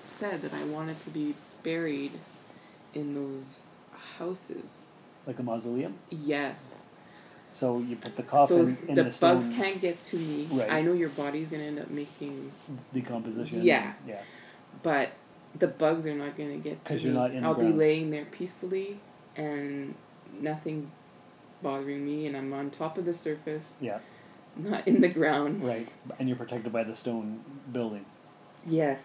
said 0.06 0.42
that 0.42 0.52
I 0.52 0.64
wanted 0.64 1.02
to 1.04 1.10
be 1.10 1.34
buried 1.62 2.12
in 2.94 3.14
those 3.14 3.76
houses. 4.18 4.90
like 5.26 5.38
a 5.38 5.42
mausoleum. 5.42 5.94
Yes. 6.10 6.76
So 7.50 7.78
you 7.78 7.96
put 7.96 8.16
the 8.16 8.22
coffin 8.22 8.78
so 8.80 8.88
in 8.88 8.94
the, 8.94 9.04
the, 9.04 9.10
stone 9.10 9.40
bugs 9.40 9.54
can't 9.54 9.80
get 9.80 10.02
to 10.04 10.16
me. 10.16 10.48
Right. 10.50 10.72
I 10.72 10.80
know 10.80 10.94
your 10.94 11.10
body's 11.10 11.48
gonna 11.48 11.64
end 11.64 11.78
up 11.78 11.90
making, 11.90 12.50
decomposition. 12.94 13.62
Yeah. 13.62 13.92
Yeah. 14.06 14.22
but 14.82 15.10
the 15.58 15.68
bugs 15.68 16.06
are 16.06 16.14
not 16.14 16.36
gonna 16.36 16.56
get 16.56 16.82
to 16.86 16.94
me. 16.94 17.00
you're 17.00 17.12
not 17.12 17.30
in 17.30 17.42
the 17.42 17.48
I'll 17.48 17.54
be 17.54 17.72
laying 17.72 18.10
there 18.10 18.24
peacefully 18.24 19.00
and 19.36 19.94
nothing 20.40 20.90
bothering 21.62 22.04
me, 22.04 22.26
and 22.26 22.36
I'm 22.36 22.52
on 22.52 22.70
top 22.70 22.98
of 22.98 23.04
the 23.04 23.14
surface, 23.14 23.72
Yeah, 23.80 23.98
not 24.56 24.86
in 24.86 25.00
the 25.00 25.08
ground. 25.08 25.62
right. 25.64 25.88
And 26.18 26.28
you're 26.28 26.36
protected 26.38 26.72
by 26.72 26.84
the 26.84 26.94
stone 26.94 27.40
building. 27.72 28.04
Yes. 28.66 29.00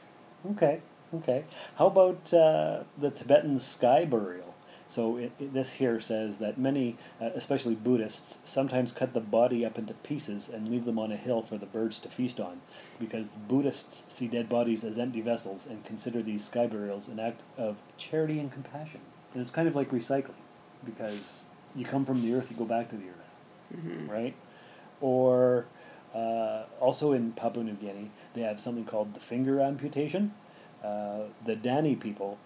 Okay, 0.52 0.82
okay. 1.14 1.46
How 1.78 1.88
about 1.88 2.34
uh, 2.34 2.84
the 2.98 3.12
Tibetan 3.12 3.60
sky 3.60 4.06
burial? 4.06 4.54
So 4.90 5.18
it, 5.18 5.32
it- 5.40 5.54
this 5.54 5.74
here 5.74 6.00
says 6.00 6.38
that 6.38 6.58
many, 6.58 6.96
uh, 7.20 7.32
especially 7.36 7.76
Buddhists, 7.76 8.40
sometimes 8.50 8.92
cut 8.94 9.14
the 9.14 9.20
body 9.20 9.66
up 9.66 9.78
into 9.78 9.94
pieces 9.96 10.48
and 10.48 10.70
leave 10.70 10.86
them 10.86 10.98
on 10.98 11.12
a 11.12 11.18
hill 11.18 11.42
for 11.42 11.58
the 11.58 11.66
birds 11.66 12.00
to 12.00 12.10
feast 12.10 12.40
on, 12.40 12.62
because 13.00 13.30
the 13.30 13.40
Buddhists 13.40 14.06
see 14.14 14.28
dead 14.28 14.48
bodies 14.48 14.84
as 14.86 14.98
empty 14.98 15.20
vessels 15.22 15.66
and 15.66 15.84
consider 15.86 16.22
these 16.22 16.46
sky 16.46 16.68
burials 16.68 17.08
an 17.10 17.20
act 17.20 17.44
of 17.58 17.76
charity 17.98 18.40
and 18.40 18.50
compassion. 18.52 19.02
And 19.34 19.42
it's 19.42 19.52
kind 19.52 19.68
of 19.68 19.76
like 19.76 19.92
recycling, 19.92 20.40
because 20.86 21.44
you 21.78 21.86
come 21.86 22.04
from 22.06 22.22
the 22.22 22.34
earth, 22.34 22.50
you 22.52 22.58
go 22.58 22.66
back 22.66 22.90
to 22.90 22.98
the 22.98 23.06
earth, 23.10 23.30
hmm 23.82 24.10
right? 24.10 24.36
Or 25.00 25.66
uh, 26.14 26.64
also 26.80 27.12
in 27.14 27.32
Papua 27.34 27.64
New 27.64 27.74
Guinea, 27.74 28.10
they 28.34 28.42
have 28.42 28.60
something 28.60 28.84
called 28.86 29.14
the 29.14 29.20
finger 29.20 29.60
amputation. 29.62 30.34
Uh, 30.84 31.24
the 31.46 31.56
Dani 31.56 32.00
people, 32.00 32.38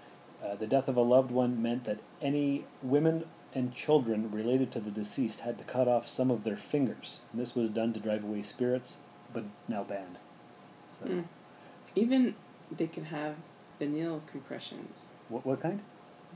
uh, 0.43 0.55
the 0.55 0.67
death 0.67 0.87
of 0.87 0.97
a 0.97 1.01
loved 1.01 1.31
one 1.31 1.61
meant 1.61 1.83
that 1.85 1.99
any 2.21 2.65
women 2.83 3.25
and 3.53 3.73
children 3.73 4.31
related 4.31 4.71
to 4.71 4.79
the 4.79 4.91
deceased 4.91 5.41
had 5.41 5.57
to 5.57 5.63
cut 5.65 5.87
off 5.87 6.07
some 6.07 6.31
of 6.31 6.43
their 6.43 6.55
fingers. 6.57 7.19
And 7.31 7.41
this 7.41 7.55
was 7.55 7.69
done 7.69 7.91
to 7.93 7.99
drive 7.99 8.23
away 8.23 8.41
spirits, 8.41 8.99
but 9.33 9.43
now 9.67 9.83
banned. 9.83 10.17
So, 10.89 11.05
Mm. 11.05 11.23
Even 11.95 12.35
they 12.71 12.87
can 12.87 13.05
have 13.05 13.35
vinyl 13.79 14.21
compressions. 14.31 15.09
what, 15.29 15.45
what 15.45 15.59
kind? 15.61 15.81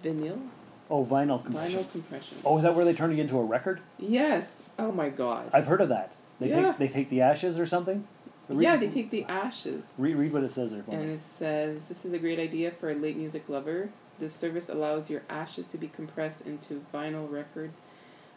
Vinyl? 0.04 0.40
Oh, 0.90 1.04
vinyl 1.06 1.44
compression. 1.44 1.80
Vinyl 1.84 1.92
compression. 1.92 2.38
Oh, 2.46 2.58
is 2.58 2.64
that 2.64 2.76
where 2.76 2.86
they 2.86 2.94
turn 2.94 3.12
it 3.12 3.20
into 3.20 3.38
a 3.38 3.44
record? 3.44 3.82
Yes. 3.98 4.60
Oh 4.78 4.92
my 4.92 5.10
god. 5.10 5.50
I've 5.54 5.66
heard 5.68 5.82
of 5.82 5.90
that. 5.90 6.16
They 6.40 6.50
Yeah. 6.50 6.72
take 6.72 6.78
they 6.78 6.88
take 6.88 7.10
the 7.10 7.22
ashes 7.22 7.58
or 7.60 7.66
something. 7.66 8.08
Read- 8.48 8.62
yeah, 8.62 8.76
they 8.78 8.90
take 8.90 9.10
the 9.10 9.24
ashes. 9.24 9.94
Read, 9.98 10.16
read 10.16 10.32
what 10.32 10.44
it 10.44 10.52
says 10.52 10.72
there. 10.72 10.84
And 10.92 11.10
it 11.10 11.22
says, 11.22 11.88
This 11.88 12.06
is 12.06 12.14
a 12.14 12.20
great 12.20 12.38
idea 12.38 12.70
for 12.70 12.92
a 12.92 12.94
late 12.94 13.18
music 13.18 13.50
lover. 13.50 13.90
This 14.20 14.34
service 14.34 14.70
allows 14.70 15.10
your 15.10 15.24
ashes 15.30 15.68
to 15.70 15.78
be 15.80 15.88
compressed 15.88 16.46
into 16.46 16.86
vinyl 16.94 17.30
record 17.32 17.72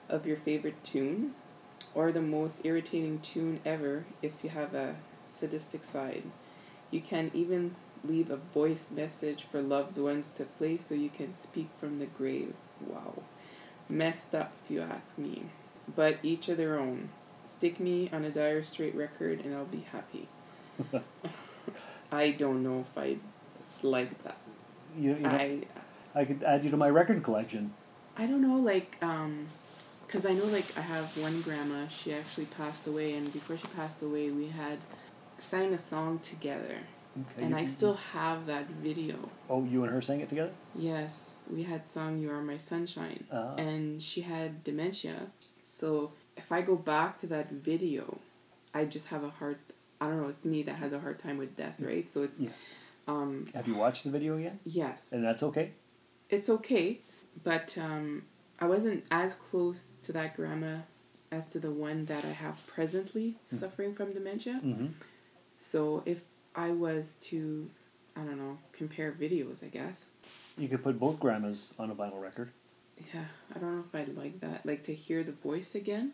of 0.09 0.27
your 0.27 0.39
favorite 0.39 0.83
tune 0.83 1.35
or 1.95 2.11
the 2.11 2.23
most 2.23 2.63
irritating 2.65 3.19
tune 3.21 3.61
ever 3.67 4.05
if 4.23 4.33
you 4.43 4.49
have 4.51 4.73
a 4.75 4.97
sadistic 5.29 5.85
side. 5.85 6.23
You 6.91 7.03
can 7.03 7.31
even 7.35 7.75
leave 8.05 8.31
a 8.31 8.37
voice 8.37 8.91
message 8.91 9.45
for 9.51 9.61
loved 9.61 9.99
ones 9.99 10.31
to 10.31 10.45
play 10.45 10.77
so 10.77 10.95
you 10.95 11.11
can 11.11 11.35
speak 11.35 11.69
from 11.81 11.99
the 11.99 12.07
grave. 12.07 12.55
Wow. 12.87 13.23
Messed 13.89 14.35
up 14.35 14.53
if 14.65 14.71
you 14.71 14.83
ask 14.83 15.19
me. 15.19 15.47
But 15.95 16.19
each 16.23 16.49
of 16.49 16.57
their 16.57 16.79
own. 16.79 17.11
Stick 17.45 17.81
me 17.81 18.11
on 18.13 18.25
a 18.25 18.31
Dire 18.31 18.63
Straits 18.63 18.95
record 18.95 19.41
and 19.45 19.55
I'll 19.55 19.65
be 19.65 19.87
happy. 19.91 20.29
I 22.13 22.31
don't 22.33 22.63
know 22.63 22.81
if 22.81 22.99
I 22.99 23.17
like 23.83 24.23
that. 24.25 24.37
You, 24.97 25.15
you 25.15 25.21
know, 25.21 25.31
I 25.31 25.61
I 26.15 26.25
could 26.25 26.43
add 26.43 26.65
you 26.65 26.71
to 26.71 26.77
my 26.77 26.91
record 26.91 27.23
collection. 27.23 27.73
I 28.17 28.27
don't 28.27 28.43
know 28.43 28.57
like 28.57 28.97
um 29.03 29.49
cuz 30.09 30.27
I 30.27 30.35
know 30.35 30.45
like 30.45 30.77
I 30.77 30.83
have 30.83 31.17
one 31.17 31.41
grandma, 31.41 31.89
she 31.89 32.13
actually 32.13 32.47
passed 32.47 32.87
away 32.87 33.15
and 33.15 33.33
before 33.33 33.57
she 33.57 33.67
passed 33.69 34.03
away 34.03 34.31
we 34.31 34.49
had 34.49 34.79
sang 35.39 35.73
a 35.73 35.79
song 35.79 36.19
together. 36.19 36.79
Okay, 37.21 37.43
And 37.43 37.51
you- 37.51 37.57
I 37.57 37.65
still 37.65 37.95
have 37.95 38.47
that 38.47 38.67
video. 38.71 39.17
Oh, 39.49 39.65
you 39.65 39.83
and 39.85 39.93
her 39.93 40.03
sang 40.03 40.21
it 40.21 40.29
together? 40.29 40.53
Yes, 40.75 41.39
we 41.51 41.63
had 41.63 41.85
sung 41.87 42.19
You 42.19 42.31
Are 42.31 42.43
My 42.43 42.57
Sunshine. 42.57 43.25
Ah. 43.33 43.55
And 43.57 44.03
she 44.03 44.21
had 44.23 44.63
dementia. 44.65 45.31
So 45.63 46.13
if 46.37 46.53
I 46.53 46.63
go 46.63 46.77
back 46.77 47.19
to 47.21 47.27
that 47.29 47.51
video, 47.51 48.19
I 48.75 48.85
just 48.85 49.07
have 49.09 49.25
a 49.25 49.31
hard 49.31 49.59
I 50.01 50.07
don't 50.07 50.23
know, 50.23 50.29
it's 50.29 50.45
me 50.45 50.63
that 50.63 50.77
has 50.77 50.93
a 50.93 51.01
hard 51.01 51.19
time 51.19 51.39
with 51.39 51.57
death, 51.57 51.81
right? 51.81 52.09
So 52.09 52.23
it's 52.23 52.39
Yeah. 52.39 52.51
um 53.09 53.49
Have 53.55 53.67
you 53.67 53.75
watched 53.75 54.05
the 54.05 54.11
video 54.11 54.37
yet? 54.37 54.57
yes. 54.65 55.13
And 55.13 55.25
that's 55.25 55.43
okay. 55.43 55.73
it's 56.31 56.49
okay, 56.51 57.01
but 57.43 57.77
um, 57.79 58.25
I 58.61 58.67
wasn't 58.67 59.03
as 59.11 59.35
close 59.35 59.89
to 60.03 60.13
that 60.13 60.37
grandma 60.37 60.81
as 61.33 61.47
to 61.53 61.59
the 61.59 61.71
one 61.71 62.05
that 62.05 62.25
I 62.25 62.31
have 62.45 62.65
presently 62.67 63.37
suffering 63.51 63.95
from 63.95 64.13
dementia. 64.13 64.61
Mm-hmm. 64.65 64.89
So 65.59 66.03
if 66.07 66.21
I 66.59 66.71
was 66.73 67.17
to, 67.31 67.71
I 68.17 68.21
don't 68.23 68.37
know, 68.37 68.59
compare 68.73 69.13
videos, 69.13 69.63
I 69.65 69.69
guess. 69.69 70.07
You 70.59 70.67
could 70.69 70.83
put 70.83 70.99
both 70.99 71.21
grandmas 71.21 71.73
on 71.79 71.91
a 71.91 71.95
vinyl 71.95 72.21
record 72.21 72.51
Yeah, 73.15 73.25
I 73.55 73.59
don't 73.61 73.77
know 73.77 73.85
if 73.89 73.95
I'd 73.95 74.17
like 74.17 74.41
that. 74.41 74.67
Like 74.67 74.83
to 74.85 74.95
hear 74.95 75.23
the 75.23 75.31
voice 75.33 75.77
again, 75.77 76.13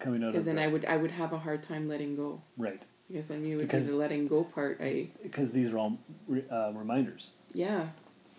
coming 0.00 0.24
out 0.24 0.32
because 0.32 0.46
then 0.46 0.56
the, 0.56 0.62
I 0.64 0.66
would 0.66 0.84
I 0.84 0.96
would 0.96 1.12
have 1.12 1.32
a 1.32 1.38
hard 1.38 1.62
time 1.62 1.88
letting 1.88 2.16
go. 2.16 2.42
right 2.58 2.82
Because 3.08 3.30
I 3.30 3.36
knew 3.36 3.58
it 3.60 3.62
Because- 3.62 3.84
was 3.84 3.92
the 3.92 3.96
letting 3.96 4.26
go 4.26 4.42
part. 4.42 4.78
I 4.80 5.10
because 5.22 5.52
these 5.52 5.72
are 5.72 5.78
all 5.78 5.96
re, 6.26 6.42
uh, 6.50 6.72
reminders. 6.74 7.30
yeah, 7.52 7.86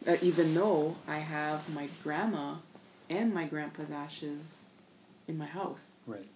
uh, 0.05 0.17
even 0.21 0.53
though 0.53 0.97
I 1.07 1.19
have 1.19 1.69
my 1.73 1.87
grandma 2.03 2.55
and 3.09 3.33
my 3.33 3.45
grandpa's 3.45 3.91
ashes 3.91 4.59
in 5.29 5.37
my 5.37 5.45
house 5.45 5.93
Right. 6.05 6.27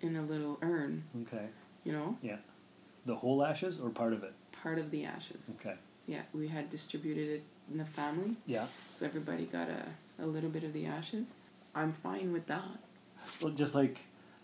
in 0.00 0.16
a 0.16 0.22
little 0.22 0.58
urn. 0.62 1.04
Okay. 1.22 1.46
You 1.84 1.92
know, 1.92 2.16
Yeah, 2.22 2.38
The 3.04 3.16
whole 3.16 3.44
ashes 3.44 3.78
or 3.80 3.90
part 3.90 4.12
of 4.14 4.22
it? 4.22 4.32
Part 4.62 4.78
of 4.78 4.90
the 4.90 5.04
ashes. 5.04 5.42
Okay. 5.60 5.74
Yeah, 6.06 6.22
we 6.32 6.48
had 6.48 6.70
distributed 6.70 7.28
it 7.28 7.42
in 7.70 7.78
the 7.78 7.84
family, 7.84 8.36
Yeah. 8.46 8.66
so 8.94 9.06
everybody 9.06 9.46
got 9.46 9.68
a, 9.68 9.84
a 10.22 10.26
little 10.26 10.50
bit 10.50 10.64
of 10.64 10.72
the 10.72 10.86
ashes. 10.86 11.28
I'm 11.74 11.92
fine 11.92 12.32
with 12.32 12.46
that. 12.46 12.64
Well, 13.40 13.52
just 13.52 13.74
like 13.74 13.98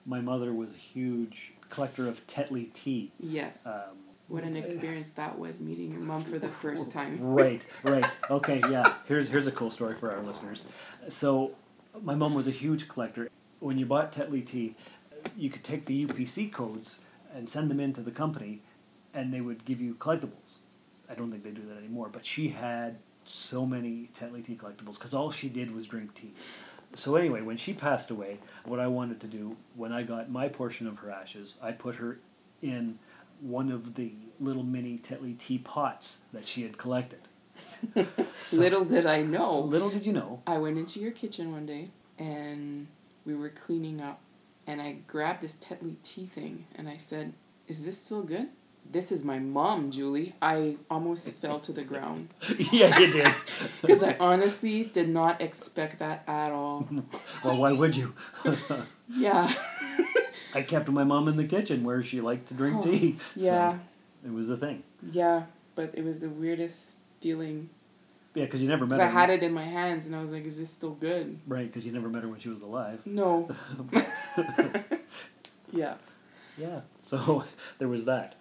my 0.06 0.20
mother 0.20 0.52
was 0.52 0.70
a 0.72 0.76
huge 0.76 1.52
collector 1.68 2.08
of 2.08 2.24
Tetley 2.26 2.72
tea. 2.72 3.10
Yes. 3.18 3.66
Um, 3.66 3.96
what 4.28 4.44
an 4.44 4.56
experience 4.56 5.10
that 5.12 5.38
was 5.38 5.60
meeting 5.60 5.90
your 5.90 6.00
mom 6.00 6.22
for 6.24 6.38
the 6.38 6.48
first 6.48 6.92
time. 6.92 7.18
Right, 7.20 7.66
right. 7.82 8.18
Okay, 8.30 8.60
yeah. 8.70 8.94
Here's 9.06 9.28
here's 9.28 9.46
a 9.46 9.52
cool 9.52 9.70
story 9.70 9.96
for 9.96 10.12
our 10.12 10.22
listeners. 10.22 10.66
So, 11.08 11.54
my 12.02 12.14
mom 12.14 12.34
was 12.34 12.46
a 12.46 12.50
huge 12.50 12.88
collector. 12.88 13.30
When 13.60 13.78
you 13.78 13.86
bought 13.86 14.12
Tetley 14.12 14.44
tea, 14.44 14.76
you 15.36 15.50
could 15.50 15.64
take 15.64 15.86
the 15.86 16.06
UPC 16.06 16.52
codes 16.52 17.00
and 17.34 17.48
send 17.48 17.70
them 17.70 17.80
into 17.80 18.00
the 18.02 18.10
company, 18.10 18.60
and 19.14 19.32
they 19.32 19.40
would 19.40 19.64
give 19.64 19.80
you 19.80 19.94
collectibles. 19.94 20.58
I 21.10 21.14
don't 21.14 21.30
think 21.30 21.42
they 21.42 21.50
do 21.50 21.62
that 21.68 21.78
anymore, 21.78 22.08
but 22.12 22.24
she 22.24 22.48
had 22.48 22.98
so 23.24 23.66
many 23.66 24.10
Tetley 24.18 24.44
tea 24.44 24.56
collectibles 24.56 24.98
because 24.98 25.14
all 25.14 25.30
she 25.30 25.48
did 25.48 25.74
was 25.74 25.86
drink 25.86 26.14
tea. 26.14 26.32
So 26.94 27.16
anyway, 27.16 27.42
when 27.42 27.56
she 27.56 27.72
passed 27.74 28.10
away, 28.10 28.38
what 28.64 28.80
I 28.80 28.86
wanted 28.86 29.20
to 29.20 29.26
do 29.26 29.56
when 29.76 29.92
I 29.92 30.02
got 30.02 30.30
my 30.30 30.48
portion 30.48 30.86
of 30.86 30.98
her 30.98 31.10
ashes, 31.10 31.56
I 31.62 31.72
put 31.72 31.96
her 31.96 32.18
in 32.62 32.98
one 33.40 33.70
of 33.70 33.94
the 33.94 34.12
little 34.40 34.62
mini 34.62 34.98
Tetley 34.98 35.36
tea 35.38 35.58
pots 35.58 36.22
that 36.32 36.46
she 36.46 36.62
had 36.62 36.78
collected. 36.78 37.20
So- 38.42 38.56
Little 38.56 38.84
did 38.84 39.04
I 39.06 39.22
know. 39.22 39.60
Little 39.60 39.90
did 39.90 40.06
you 40.06 40.12
know. 40.12 40.42
I 40.46 40.58
went 40.58 40.78
into 40.78 41.00
your 41.00 41.10
kitchen 41.12 41.52
one 41.52 41.66
day 41.66 41.90
and 42.18 42.86
we 43.26 43.34
were 43.34 43.50
cleaning 43.50 44.00
up 44.00 44.20
and 44.66 44.80
I 44.80 44.96
grabbed 45.06 45.42
this 45.42 45.54
Tetley 45.56 45.96
tea 46.02 46.26
thing 46.26 46.66
and 46.74 46.88
I 46.88 46.96
said, 46.96 47.34
Is 47.66 47.84
this 47.84 47.98
still 48.02 48.22
good? 48.22 48.48
This 48.90 49.12
is 49.12 49.22
my 49.22 49.38
mom, 49.38 49.90
Julie. 49.90 50.34
I 50.40 50.76
almost 50.90 51.28
fell 51.42 51.60
to 51.60 51.72
the 51.72 51.82
ground 51.82 52.28
yeah, 52.72 52.98
you 52.98 53.10
did. 53.12 53.34
because 53.82 54.02
I 54.02 54.16
honestly 54.18 54.84
did 54.84 55.08
not 55.10 55.40
expect 55.42 55.98
that 55.98 56.24
at 56.26 56.52
all. 56.52 56.88
well, 57.44 57.58
why 57.58 57.72
would 57.72 57.94
you? 57.96 58.14
Yeah. 59.10 59.52
I 60.54 60.62
kept 60.62 60.88
my 60.88 61.04
mom 61.04 61.28
in 61.28 61.36
the 61.36 61.44
kitchen 61.44 61.84
where 61.84 62.02
she 62.02 62.20
liked 62.22 62.48
to 62.48 62.54
drink 62.54 62.78
Oh, 62.78 62.82
tea. 62.82 63.16
So 63.34 63.40
Yeah. 63.40 63.78
it 64.24 64.32
was 64.32 64.48
a 64.48 64.56
thing. 64.56 64.82
Yeah. 65.12 65.44
But 65.74 65.90
it 65.94 66.04
was 66.04 66.18
the 66.20 66.28
weirdest 66.30 66.94
feeling 67.20 67.68
Yeah, 68.34 68.44
because 68.46 68.62
you 68.62 68.68
never 68.68 68.86
met 68.86 69.00
her. 69.00 69.06
I 69.06 69.10
had 69.10 69.28
it 69.30 69.42
in 69.42 69.52
my 69.52 69.64
hands 69.64 70.06
and 70.06 70.16
I 70.16 70.22
was 70.22 70.30
like, 70.30 70.46
Is 70.46 70.56
this 70.58 70.70
still 70.70 70.92
good? 70.92 71.38
Right, 71.46 71.66
because 71.66 71.84
you 71.84 71.92
never 71.92 72.08
met 72.08 72.22
her 72.22 72.28
when 72.28 72.40
she 72.40 72.48
was 72.48 72.62
alive. 72.62 73.02
No. 73.06 73.50
yeah. 75.72 75.94
Yeah, 76.56 76.80
so 77.02 77.44
there 77.78 77.86
was 77.88 78.06
that. 78.06 78.34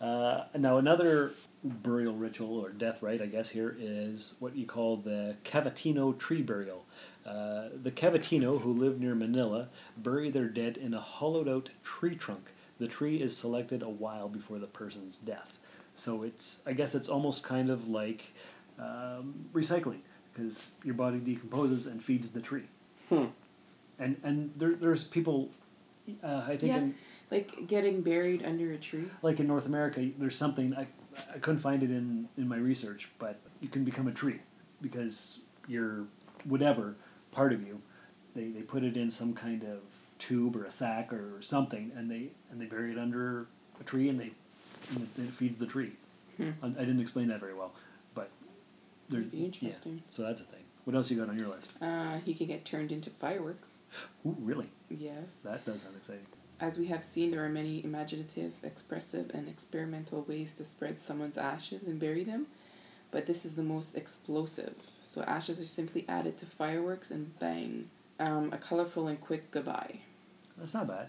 Uh, 0.00 0.44
now, 0.56 0.78
another 0.78 1.32
burial 1.64 2.14
ritual 2.14 2.58
or 2.64 2.70
death 2.70 3.02
rite, 3.02 3.20
I 3.20 3.26
guess, 3.26 3.50
here 3.50 3.76
is 3.78 4.34
what 4.38 4.54
you 4.56 4.64
call 4.66 4.96
the 4.96 5.36
Caviteño 5.44 6.16
tree 6.18 6.42
burial. 6.42 6.84
Uh, 7.26 7.68
the 7.82 7.90
Caviteño, 7.90 8.60
who 8.60 8.72
live 8.72 9.00
near 9.00 9.14
Manila, 9.14 9.68
bury 9.96 10.30
their 10.30 10.46
dead 10.48 10.76
in 10.76 10.94
a 10.94 11.00
hollowed 11.00 11.48
out 11.48 11.70
tree 11.82 12.14
trunk. 12.14 12.50
The 12.78 12.86
tree 12.86 13.20
is 13.20 13.36
selected 13.36 13.82
a 13.82 13.88
while 13.88 14.28
before 14.28 14.58
the 14.58 14.68
person's 14.68 15.18
death. 15.18 15.58
So 15.94 16.22
it's, 16.22 16.60
I 16.64 16.72
guess, 16.74 16.94
it's 16.94 17.08
almost 17.08 17.42
kind 17.42 17.70
of 17.70 17.88
like 17.88 18.32
um, 18.78 19.34
recycling 19.52 19.98
because 20.32 20.70
your 20.84 20.94
body 20.94 21.18
decomposes 21.18 21.86
and 21.86 22.02
feeds 22.02 22.28
the 22.28 22.40
tree. 22.40 22.68
Hmm. 23.08 23.24
And 23.98 24.16
and 24.22 24.52
there, 24.56 24.76
there's 24.76 25.02
people, 25.02 25.50
uh, 26.22 26.44
I 26.46 26.56
think, 26.56 26.72
Yeah. 26.72 26.78
in, 26.78 26.94
Like 27.30 27.66
getting 27.66 28.02
buried 28.02 28.44
under 28.44 28.72
a 28.72 28.78
tree. 28.78 29.04
like 29.22 29.38
in 29.40 29.46
North 29.46 29.66
America, 29.66 30.08
there's 30.18 30.36
something 30.36 30.74
I, 30.74 30.86
I 31.34 31.38
couldn't 31.38 31.60
find 31.60 31.82
it 31.82 31.90
in 31.90 32.28
in 32.36 32.48
my 32.48 32.56
research, 32.56 33.10
but 33.18 33.38
you 33.60 33.68
can 33.68 33.84
become 33.84 34.08
a 34.08 34.12
tree 34.12 34.40
because 34.80 35.40
your 35.66 36.06
whatever 36.44 36.96
part 37.30 37.52
of 37.52 37.66
you, 37.66 37.82
they, 38.34 38.48
they 38.48 38.62
put 38.62 38.82
it 38.82 38.96
in 38.96 39.10
some 39.10 39.34
kind 39.34 39.62
of 39.64 39.80
tube 40.18 40.56
or 40.56 40.64
a 40.64 40.70
sack 40.70 41.12
or 41.12 41.40
something, 41.42 41.92
and 41.96 42.10
they 42.10 42.30
and 42.50 42.60
they 42.60 42.66
bury 42.66 42.92
it 42.92 42.98
under 42.98 43.46
a 43.80 43.84
tree, 43.84 44.08
and 44.08 44.18
they 44.18 44.32
and 44.90 45.08
it, 45.18 45.22
it 45.22 45.34
feeds 45.34 45.58
the 45.58 45.66
tree. 45.66 45.92
Hmm. 46.36 46.50
I, 46.62 46.68
didn't 46.68 47.00
explain 47.00 47.28
that 47.28 47.40
very 47.40 47.54
well, 47.54 47.72
but 48.14 48.30
there's 49.08 49.32
interesting. 49.32 49.94
Yeah, 49.96 50.02
so 50.10 50.22
that's 50.22 50.40
a 50.40 50.44
thing. 50.44 50.62
What 50.84 50.94
else 50.94 51.10
you 51.10 51.18
got 51.18 51.28
on 51.28 51.38
your 51.38 51.48
list? 51.48 51.72
Uh, 51.82 52.18
he 52.24 52.32
can 52.32 52.46
get 52.46 52.64
turned 52.64 52.92
into 52.92 53.10
fireworks. 53.10 53.70
Ooh, 54.26 54.36
really? 54.40 54.66
Yes. 54.90 55.40
That 55.44 55.64
does 55.64 55.82
sound 55.82 55.96
exciting. 55.96 56.26
As 56.60 56.76
we 56.76 56.86
have 56.86 57.04
seen, 57.04 57.30
there 57.30 57.44
are 57.44 57.48
many 57.48 57.84
imaginative, 57.84 58.52
expressive, 58.64 59.30
and 59.32 59.48
experimental 59.48 60.22
ways 60.22 60.54
to 60.54 60.64
spread 60.64 61.00
someone's 61.00 61.38
ashes 61.38 61.84
and 61.84 62.00
bury 62.00 62.24
them, 62.24 62.46
but 63.12 63.26
this 63.26 63.44
is 63.44 63.54
the 63.54 63.62
most 63.62 63.94
explosive. 63.94 64.74
So 65.04 65.22
ashes 65.22 65.60
are 65.60 65.66
simply 65.66 66.04
added 66.08 66.36
to 66.38 66.46
fireworks 66.46 67.10
and 67.12 67.38
bang, 67.38 67.90
um, 68.18 68.52
a 68.52 68.58
colorful 68.58 69.06
and 69.06 69.20
quick 69.20 69.50
goodbye. 69.52 70.00
That's 70.56 70.74
not 70.74 70.88
bad. 70.88 71.08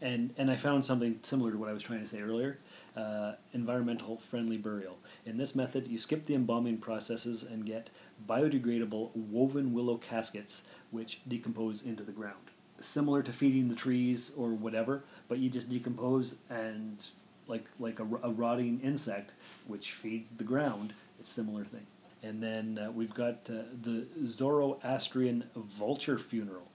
And 0.00 0.34
and 0.36 0.50
I 0.50 0.56
found 0.56 0.84
something 0.84 1.20
similar 1.22 1.52
to 1.52 1.58
what 1.58 1.68
I 1.68 1.72
was 1.72 1.82
trying 1.82 2.00
to 2.00 2.06
say 2.06 2.20
earlier. 2.22 2.58
Uh, 2.96 3.34
environmental 3.52 4.16
friendly 4.16 4.56
burial. 4.56 4.98
In 5.24 5.38
this 5.38 5.54
method, 5.54 5.86
you 5.86 5.96
skip 5.96 6.26
the 6.26 6.34
embalming 6.34 6.78
processes 6.78 7.44
and 7.44 7.64
get 7.64 7.88
biodegradable 8.28 9.14
woven 9.14 9.72
willow 9.72 9.96
caskets, 9.96 10.64
which 10.90 11.20
decompose 11.28 11.82
into 11.82 12.02
the 12.02 12.10
ground. 12.10 12.50
Similar 12.80 13.22
to 13.22 13.32
feeding 13.32 13.68
the 13.68 13.76
trees 13.76 14.32
or 14.36 14.48
whatever, 14.50 15.04
but 15.28 15.38
you 15.38 15.48
just 15.48 15.70
decompose 15.70 16.34
and 16.48 17.04
like 17.46 17.66
like 17.78 18.00
a, 18.00 18.04
a 18.22 18.30
rotting 18.30 18.80
insect, 18.82 19.34
which 19.68 19.92
feeds 19.92 20.28
the 20.36 20.44
ground. 20.44 20.92
It's 21.20 21.30
similar 21.30 21.64
thing. 21.64 21.86
And 22.22 22.42
then 22.42 22.78
uh, 22.78 22.90
we've 22.90 23.14
got 23.14 23.48
uh, 23.48 23.62
the 23.82 24.06
Zoroastrian 24.26 25.44
vulture 25.54 26.18
funeral. 26.18 26.66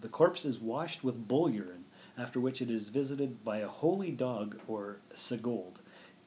The 0.00 0.08
corpse 0.08 0.44
is 0.44 0.58
washed 0.58 1.02
with 1.02 1.26
bull 1.28 1.50
urine, 1.50 1.83
after 2.18 2.40
which 2.40 2.62
it 2.62 2.70
is 2.70 2.88
visited 2.88 3.44
by 3.44 3.58
a 3.58 3.68
holy 3.68 4.10
dog 4.10 4.58
or 4.66 4.98
sagdid. 5.14 5.74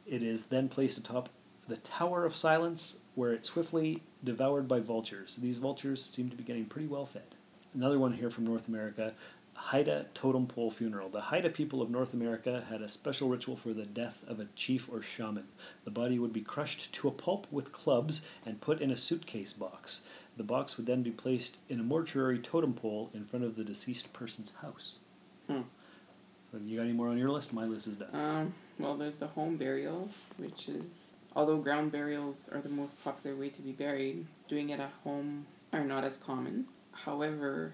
It 0.06 0.24
is 0.24 0.46
then 0.46 0.70
placed 0.70 0.98
atop 0.98 1.30
the 1.68 1.78
Tower 1.78 2.24
of 2.26 2.36
Silence, 2.36 3.00
where 3.16 3.34
it's 3.34 3.50
swiftly 3.50 4.02
devoured 4.24 4.68
by 4.68 4.80
vultures. 4.80 5.36
These 5.36 5.58
vultures 5.58 6.04
seem 6.04 6.30
to 6.30 6.36
be 6.36 6.44
getting 6.44 6.66
pretty 6.66 6.88
well 6.88 7.06
fed. 7.06 7.36
Another 7.74 8.00
one 8.00 8.14
here 8.14 8.30
from 8.30 8.46
North 8.46 8.68
America 8.68 9.14
Haida 9.58 10.06
Totem 10.14 10.46
Pole 10.48 10.72
Funeral. 10.72 11.10
The 11.10 11.20
Haida 11.20 11.50
people 11.50 11.82
of 11.82 11.90
North 11.90 12.14
America 12.14 12.64
had 12.70 12.82
a 12.82 12.88
special 12.88 13.28
ritual 13.28 13.58
for 13.58 13.74
the 13.74 13.86
death 13.86 14.24
of 14.28 14.40
a 14.40 14.48
chief 14.56 14.88
or 14.90 15.02
shaman. 15.02 15.48
The 15.84 15.92
body 15.92 16.20
would 16.20 16.32
be 16.32 16.42
crushed 16.42 16.94
to 16.94 17.08
a 17.08 17.12
pulp 17.12 17.48
with 17.52 17.72
clubs 17.72 18.22
and 18.46 18.62
put 18.62 18.80
in 18.82 18.92
a 18.92 18.96
suitcase 18.96 19.54
box. 19.54 20.02
The 20.38 20.44
box 20.44 20.78
would 20.78 20.86
then 20.86 21.02
be 21.02 21.12
placed 21.12 21.58
in 21.68 21.80
a 21.80 21.84
mortuary 21.84 22.40
totem 22.40 22.76
pole 22.76 23.10
in 23.14 23.26
front 23.26 23.44
of 23.44 23.56
the 23.56 23.64
deceased 23.64 24.14
person's 24.14 24.54
house. 24.62 24.96
Hmm. 25.48 25.62
So, 26.52 26.60
you 26.64 26.78
got 26.78 26.84
any 26.84 26.94
more 26.94 27.10
on 27.10 27.18
your 27.18 27.30
list? 27.30 27.52
My 27.54 27.66
list 27.66 27.88
is 27.88 27.98
done. 27.98 28.10
Um, 28.14 28.54
well, 28.80 28.96
there's 28.96 29.18
the 29.18 29.28
home 29.28 29.58
burial, 29.58 30.10
which 30.38 30.70
is, 30.70 31.12
although 31.36 31.58
ground 31.58 31.92
burials 31.92 32.50
are 32.54 32.62
the 32.62 32.70
most 32.70 33.02
popular 33.04 33.36
way 33.36 33.50
to 33.50 33.62
be 33.62 33.72
buried, 33.72 34.26
doing 34.48 34.70
it 34.70 34.80
at 34.80 34.94
home 35.04 35.46
are 35.74 35.84
not 35.84 36.04
as 36.04 36.18
common. 36.18 36.66
However, 36.92 37.74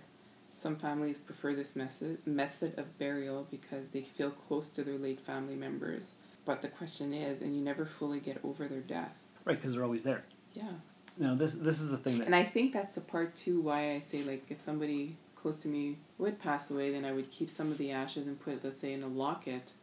some 0.51 0.75
families 0.75 1.17
prefer 1.17 1.53
this 1.53 1.75
method 1.75 2.17
method 2.25 2.77
of 2.77 2.97
burial 2.97 3.47
because 3.49 3.89
they 3.89 4.01
feel 4.01 4.31
close 4.31 4.69
to 4.69 4.83
their 4.83 4.97
late 4.97 5.19
family 5.19 5.55
members. 5.55 6.15
But 6.45 6.61
the 6.61 6.67
question 6.67 7.13
is, 7.13 7.41
and 7.41 7.55
you 7.55 7.61
never 7.61 7.85
fully 7.85 8.19
get 8.19 8.39
over 8.43 8.67
their 8.67 8.81
death. 8.81 9.13
Right, 9.45 9.57
because 9.57 9.73
they're 9.73 9.83
always 9.83 10.03
there. 10.03 10.23
Yeah. 10.53 10.71
Now, 11.17 11.35
this 11.35 11.53
this 11.53 11.79
is 11.79 11.91
the 11.91 11.97
thing 11.97 12.19
that 12.19 12.25
And 12.25 12.35
I 12.35 12.43
think 12.43 12.73
that's 12.73 12.95
the 12.95 13.01
part 13.01 13.35
too 13.35 13.61
why 13.61 13.93
I 13.93 13.99
say 13.99 14.23
like 14.23 14.45
if 14.49 14.59
somebody 14.59 15.15
close 15.43 15.61
to 15.61 15.67
me 15.67 15.97
would 16.17 16.39
pass 16.39 16.71
away, 16.71 16.91
then 16.91 17.05
I 17.05 17.11
would 17.11 17.29
keep 17.29 17.49
some 17.49 17.71
of 17.71 17.77
the 17.77 17.91
ashes 17.91 18.25
and 18.25 18.39
put 18.39 18.53
it, 18.53 18.61
let's 18.63 18.79
say, 18.81 18.93
in 18.93 19.03
a 19.03 19.07
locket, 19.07 19.73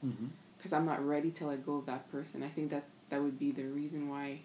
because 0.57 0.73
I'm 0.73 0.87
not 0.87 1.07
ready 1.07 1.31
to 1.33 1.47
let 1.47 1.65
go 1.65 1.77
of 1.77 1.87
that 1.87 2.11
person. 2.11 2.43
I 2.43 2.49
think 2.49 2.71
that's 2.71 2.95
that 3.11 3.23
would 3.23 3.39
be 3.39 3.53
the 3.53 3.65
reason 3.65 4.09
why 4.09 4.41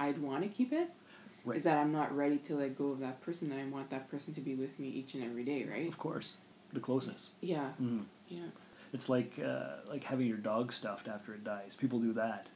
I'd 0.00 0.18
want 0.18 0.42
to 0.42 0.48
keep 0.48 0.72
it. 0.72 0.90
Right. 1.44 1.58
Is 1.58 1.64
that 1.64 1.76
I'm 1.76 1.92
not 1.92 2.16
ready 2.16 2.38
to 2.38 2.56
let 2.56 2.76
go 2.78 2.86
of 2.90 3.00
that 3.00 3.20
person, 3.20 3.52
and 3.52 3.60
I 3.60 3.66
want 3.66 3.90
that 3.90 4.10
person 4.10 4.32
to 4.34 4.40
be 4.40 4.54
with 4.54 4.78
me 4.80 4.88
each 4.88 5.12
and 5.14 5.22
every 5.22 5.44
day, 5.44 5.64
right? 5.70 5.86
Of 5.86 5.98
course, 5.98 6.36
the 6.72 6.80
closeness. 6.80 7.32
Yeah, 7.42 7.72
Mhm. 7.80 8.04
yeah. 8.28 8.46
It's 8.94 9.08
like 9.10 9.38
uh, 9.38 9.76
like 9.86 10.02
having 10.04 10.26
your 10.26 10.38
dog 10.38 10.72
stuffed 10.72 11.06
after 11.08 11.34
it 11.34 11.44
dies. 11.44 11.76
People 11.76 11.98
do 12.00 12.14
that, 12.14 12.48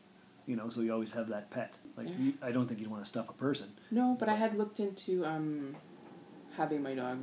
you 0.47 0.57
know. 0.57 0.71
So 0.71 0.81
you 0.81 0.93
always 0.95 1.13
have 1.13 1.29
that 1.29 1.51
pet. 1.51 1.77
Like 1.99 2.09
Yeah. 2.09 2.17
you, 2.19 2.33
I 2.41 2.51
don't 2.53 2.67
think 2.67 2.81
you'd 2.81 2.91
want 2.91 3.03
to 3.05 3.09
stuff 3.09 3.29
a 3.29 3.35
person. 3.35 3.69
No, 3.91 4.17
but 4.19 4.29
I 4.31 4.35
had 4.37 4.57
looked 4.57 4.81
into 4.81 5.27
um, 5.27 5.77
having 6.57 6.83
my 6.83 6.95
dog 6.95 7.19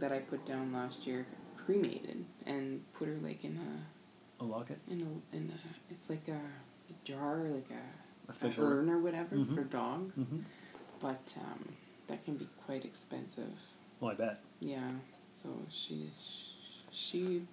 that 0.00 0.12
I 0.12 0.20
put 0.20 0.44
down 0.44 0.72
last 0.72 1.06
year 1.06 1.26
cremated 1.64 2.24
and 2.46 2.80
put 2.94 3.08
her 3.08 3.16
like 3.22 3.44
in 3.44 3.56
a 3.58 4.42
A 4.42 4.46
locket, 4.46 4.78
in 4.88 5.00
a 5.02 5.36
in 5.36 5.50
a 5.52 5.92
it's 5.92 6.08
like 6.08 6.26
a, 6.28 6.32
a 6.32 6.94
jar 7.04 7.36
like 7.48 7.68
a, 7.70 8.44
a 8.46 8.48
a 8.48 8.60
urn 8.62 8.88
or 8.90 8.98
whatever 8.98 9.36
Mhm. 9.36 9.54
for 9.54 9.64
dogs, 9.64 10.18
Mhm. 10.18 10.42
but 11.00 11.34
um, 11.40 11.68
that 12.06 12.24
can 12.24 12.36
be 12.36 12.48
quite 12.66 12.84
expensive. 12.84 13.52
Well, 14.00 14.12
I 14.12 14.14
bet. 14.14 14.40
Yeah, 14.60 14.90
so 15.42 15.48
she 15.70 16.10
she 16.90 17.46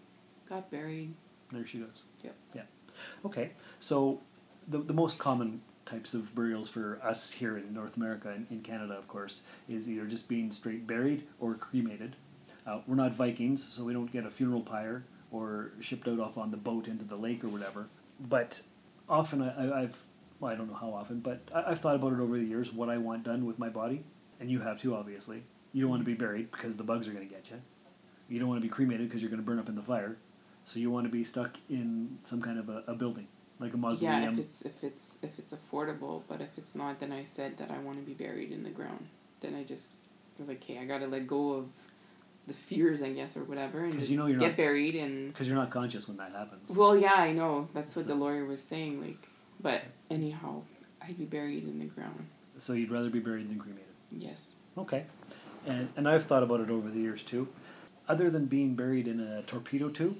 got 0.47 0.69
buried. 0.71 1.13
There 1.51 1.65
she 1.65 1.79
goes. 1.79 2.03
Yep. 2.23 2.36
Yeah. 2.55 2.62
Okay. 3.25 3.51
So 3.79 4.21
the 4.67 4.79
the 4.79 4.93
most 4.93 5.17
common 5.17 5.62
types 5.86 6.13
of 6.15 6.34
burials 6.34 6.67
for 6.69 6.99
us 7.03 7.29
here 7.31 7.58
in 7.58 7.71
North 7.73 7.95
America 7.97 8.29
and 8.29 8.47
in 8.49 8.62
Canada, 8.62 8.93
of 8.95 9.08
course, 9.08 9.41
is 9.69 9.88
either 9.89 10.05
just 10.08 10.27
being 10.27 10.51
straight 10.51 10.88
buried 10.88 11.27
or 11.39 11.53
cremated. 11.55 12.15
Uh, 12.65 12.80
we're 12.88 12.95
not 12.95 13.13
Vikings, 13.13 13.63
so 13.63 13.84
we 13.84 13.93
don't 13.93 14.12
get 14.12 14.25
a 14.25 14.30
funeral 14.30 14.62
pyre 14.62 15.04
or 15.32 15.71
shipped 15.80 16.08
out 16.08 16.19
off 16.19 16.38
on 16.38 16.51
the 16.51 16.58
boat 16.58 16.88
into 16.88 17.06
the 17.06 17.15
lake 17.15 17.43
or 17.43 17.49
whatever. 17.49 17.88
But 18.30 18.62
often 19.08 19.41
I, 19.41 19.49
I, 19.49 19.82
I've 19.84 19.97
well, 20.39 20.51
I 20.51 20.56
don't 20.56 20.69
know 20.69 20.75
how 20.75 20.89
often, 20.89 21.19
but 21.19 21.39
I, 21.54 21.71
I've 21.71 21.80
thought 21.80 21.95
about 21.95 22.13
it 22.13 22.19
over 22.19 22.38
the 22.38 22.43
years 22.43 22.73
what 22.73 22.89
I 22.89 22.97
want 22.97 23.23
done 23.23 23.45
with 23.45 23.60
my 23.60 23.69
body, 23.69 24.04
and 24.39 24.49
you 24.49 24.60
have 24.60 24.80
too, 24.80 24.95
obviously. 24.95 25.43
You 25.73 25.82
don't 25.82 25.89
want 25.89 26.01
to 26.01 26.06
be 26.06 26.13
buried 26.13 26.51
because 26.51 26.78
the 26.78 26.84
bugs 26.84 27.08
are 27.08 27.12
going 27.12 27.28
to 27.28 27.34
get 27.34 27.49
you. 27.49 27.62
You 28.30 28.39
don't 28.39 28.47
want 28.47 28.62
to 28.62 28.67
be 28.67 28.71
cremated 28.71 29.08
because 29.08 29.21
you're 29.21 29.30
going 29.30 29.41
to 29.41 29.45
burn 29.45 29.60
up 29.60 29.69
in 29.69 29.75
the 29.75 29.84
fire. 29.84 30.17
So 30.63 30.80
you 30.80 30.89
want 30.89 31.06
to 31.06 31.12
be 31.12 31.23
stuck 31.23 31.58
in 31.69 32.17
some 32.23 32.41
kind 32.41 32.58
of 32.58 32.69
a, 32.69 32.84
a 32.88 32.95
building, 32.95 33.28
like 33.60 33.73
a 33.73 33.78
Yeah, 34.01 34.32
if 34.32 34.39
it's 34.39 34.62
if 34.63 34.84
it's 34.84 35.17
if 35.21 35.38
it's 35.38 35.54
affordable, 35.54 36.23
but 36.28 36.41
if 36.41 36.58
it's 36.58 36.73
not, 36.73 36.99
then 36.99 37.12
I 37.12 37.23
said 37.23 37.58
that 37.58 37.69
I 37.69 37.78
want 37.80 37.99
to 37.99 38.06
be 38.06 38.13
buried 38.13 38.51
in 38.51 38.63
the 38.63 38.71
ground. 38.71 39.08
Then 39.41 39.54
I 39.54 39.63
just 39.63 39.97
was 40.39 40.47
like, 40.47 40.63
okay, 40.63 40.80
I 40.80 40.86
gotta 40.86 41.08
let 41.08 41.28
go 41.28 41.54
of 41.54 41.65
the 42.47 42.53
fears, 42.53 43.01
I 43.01 43.12
guess, 43.12 43.36
or 43.38 43.43
whatever, 43.43 43.84
and 43.86 43.93
just 43.99 44.10
you 44.12 44.17
know 44.17 44.27
get 44.27 44.38
not- 44.39 44.58
buried 44.58 44.95
and. 44.95 45.27
Because 45.29 45.47
you're 45.47 45.58
not 45.58 45.71
conscious 45.71 46.08
when 46.08 46.17
that 46.17 46.31
happens. 46.31 46.69
Well, 46.69 46.97
yeah, 46.97 47.13
I 47.13 47.31
know. 47.31 47.67
That's 47.73 47.95
what 47.95 48.05
So- 48.05 48.10
the 48.10 48.15
lawyer 48.15 48.45
was 48.45 48.62
saying. 48.62 49.01
Like, 49.01 49.27
but 49.62 49.81
anyhow, 50.10 50.62
I'd 51.01 51.17
be 51.17 51.25
buried 51.25 51.63
in 51.63 51.79
the 51.79 51.86
ground. 51.86 52.25
So 52.58 52.73
you'd 52.73 52.91
rather 52.91 53.10
be 53.10 53.19
buried 53.19 53.49
than 53.49 53.60
cremated. 53.60 53.86
Yes. 54.12 54.51
Okay. 54.77 55.05
And, 55.65 55.89
and 55.97 56.08
I've 56.08 56.25
thought 56.25 56.43
about 56.43 56.62
it 56.62 56.69
over 56.69 56.89
the 56.89 56.99
years 56.99 57.23
too. 57.23 57.47
Other 58.08 58.29
than 58.29 58.45
being 58.45 58.75
buried 58.75 59.08
in 59.08 59.19
a 59.19 59.41
torpedo 59.43 59.89
tube, 59.89 60.15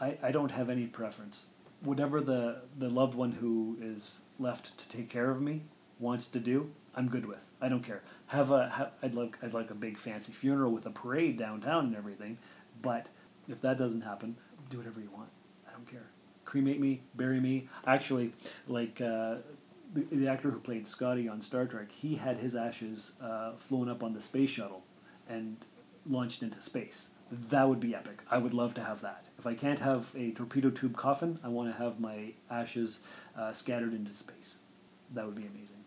I, 0.00 0.16
I 0.22 0.30
don't 0.32 0.50
have 0.50 0.70
any 0.70 0.86
preference. 0.86 1.46
Whatever 1.82 2.20
the, 2.20 2.62
the 2.78 2.88
loved 2.88 3.14
one 3.14 3.30
who 3.30 3.76
is 3.80 4.20
left 4.38 4.76
to 4.78 4.88
take 4.88 5.08
care 5.10 5.30
of 5.30 5.40
me 5.42 5.62
wants 5.98 6.26
to 6.28 6.38
do, 6.38 6.70
I'm 6.94 7.08
good 7.08 7.26
with. 7.26 7.44
I 7.60 7.68
don't 7.68 7.82
care. 7.82 8.02
Have 8.28 8.50
a 8.50 8.70
have, 8.70 8.92
I'd 9.02 9.14
like 9.14 9.38
I'd 9.42 9.54
like 9.54 9.70
a 9.70 9.74
big 9.74 9.98
fancy 9.98 10.32
funeral 10.32 10.72
with 10.72 10.86
a 10.86 10.90
parade 10.90 11.36
downtown 11.36 11.86
and 11.86 11.96
everything, 11.96 12.38
but 12.82 13.08
if 13.48 13.60
that 13.62 13.78
doesn't 13.78 14.02
happen, 14.02 14.36
do 14.70 14.78
whatever 14.78 15.00
you 15.00 15.10
want. 15.10 15.28
I 15.68 15.72
don't 15.72 15.86
care. 15.90 16.06
Cremate 16.44 16.80
me, 16.80 17.02
bury 17.14 17.40
me. 17.40 17.68
Actually, 17.86 18.32
like 18.68 19.00
uh, 19.00 19.36
the, 19.92 20.06
the 20.12 20.28
actor 20.28 20.50
who 20.50 20.58
played 20.58 20.86
Scotty 20.86 21.28
on 21.28 21.40
Star 21.40 21.66
Trek, 21.66 21.90
he 21.90 22.16
had 22.16 22.38
his 22.38 22.54
ashes 22.54 23.14
uh, 23.22 23.52
flown 23.56 23.88
up 23.88 24.02
on 24.02 24.14
the 24.14 24.20
space 24.20 24.50
shuttle 24.50 24.82
and 25.28 25.56
launched 26.08 26.42
into 26.42 26.60
space. 26.62 27.10
That 27.30 27.68
would 27.68 27.80
be 27.80 27.94
epic. 27.94 28.22
I 28.30 28.38
would 28.38 28.54
love 28.54 28.74
to 28.74 28.84
have 28.84 29.00
that. 29.00 29.26
If 29.38 29.46
I 29.46 29.54
can't 29.54 29.80
have 29.80 30.12
a 30.16 30.30
torpedo 30.30 30.70
tube 30.70 30.96
coffin, 30.96 31.40
I 31.42 31.48
want 31.48 31.72
to 31.72 31.76
have 31.82 31.98
my 31.98 32.32
ashes 32.48 33.00
uh, 33.36 33.52
scattered 33.52 33.92
into 33.92 34.14
space. 34.14 34.58
That 35.12 35.26
would 35.26 35.34
be 35.34 35.46
amazing. 35.46 35.85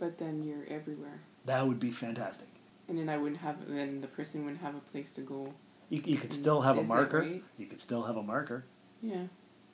But 0.00 0.18
then 0.18 0.42
you're 0.42 0.64
everywhere, 0.68 1.20
That 1.44 1.68
would 1.68 1.78
be 1.78 1.90
fantastic. 1.92 2.48
and 2.88 2.98
then 2.98 3.08
I 3.08 3.16
wouldn't 3.18 3.40
have. 3.42 3.56
Then 3.68 4.00
the 4.00 4.06
person 4.08 4.44
wouldn't 4.44 4.62
have 4.62 4.74
a 4.74 4.80
place 4.80 5.14
to 5.14 5.20
go. 5.20 5.52
You, 5.90 6.02
you 6.04 6.16
could 6.16 6.32
still 6.32 6.62
have 6.62 6.78
a 6.78 6.82
marker. 6.82 7.20
right? 7.20 7.44
You 7.58 7.66
could 7.66 7.78
still 7.80 8.02
have 8.04 8.16
a 8.16 8.22
marker 8.22 8.64
Yeah. 9.02 9.24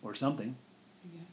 or 0.02 0.14
something. 0.14 0.56
I 1.04 1.16
guess. 1.16 1.26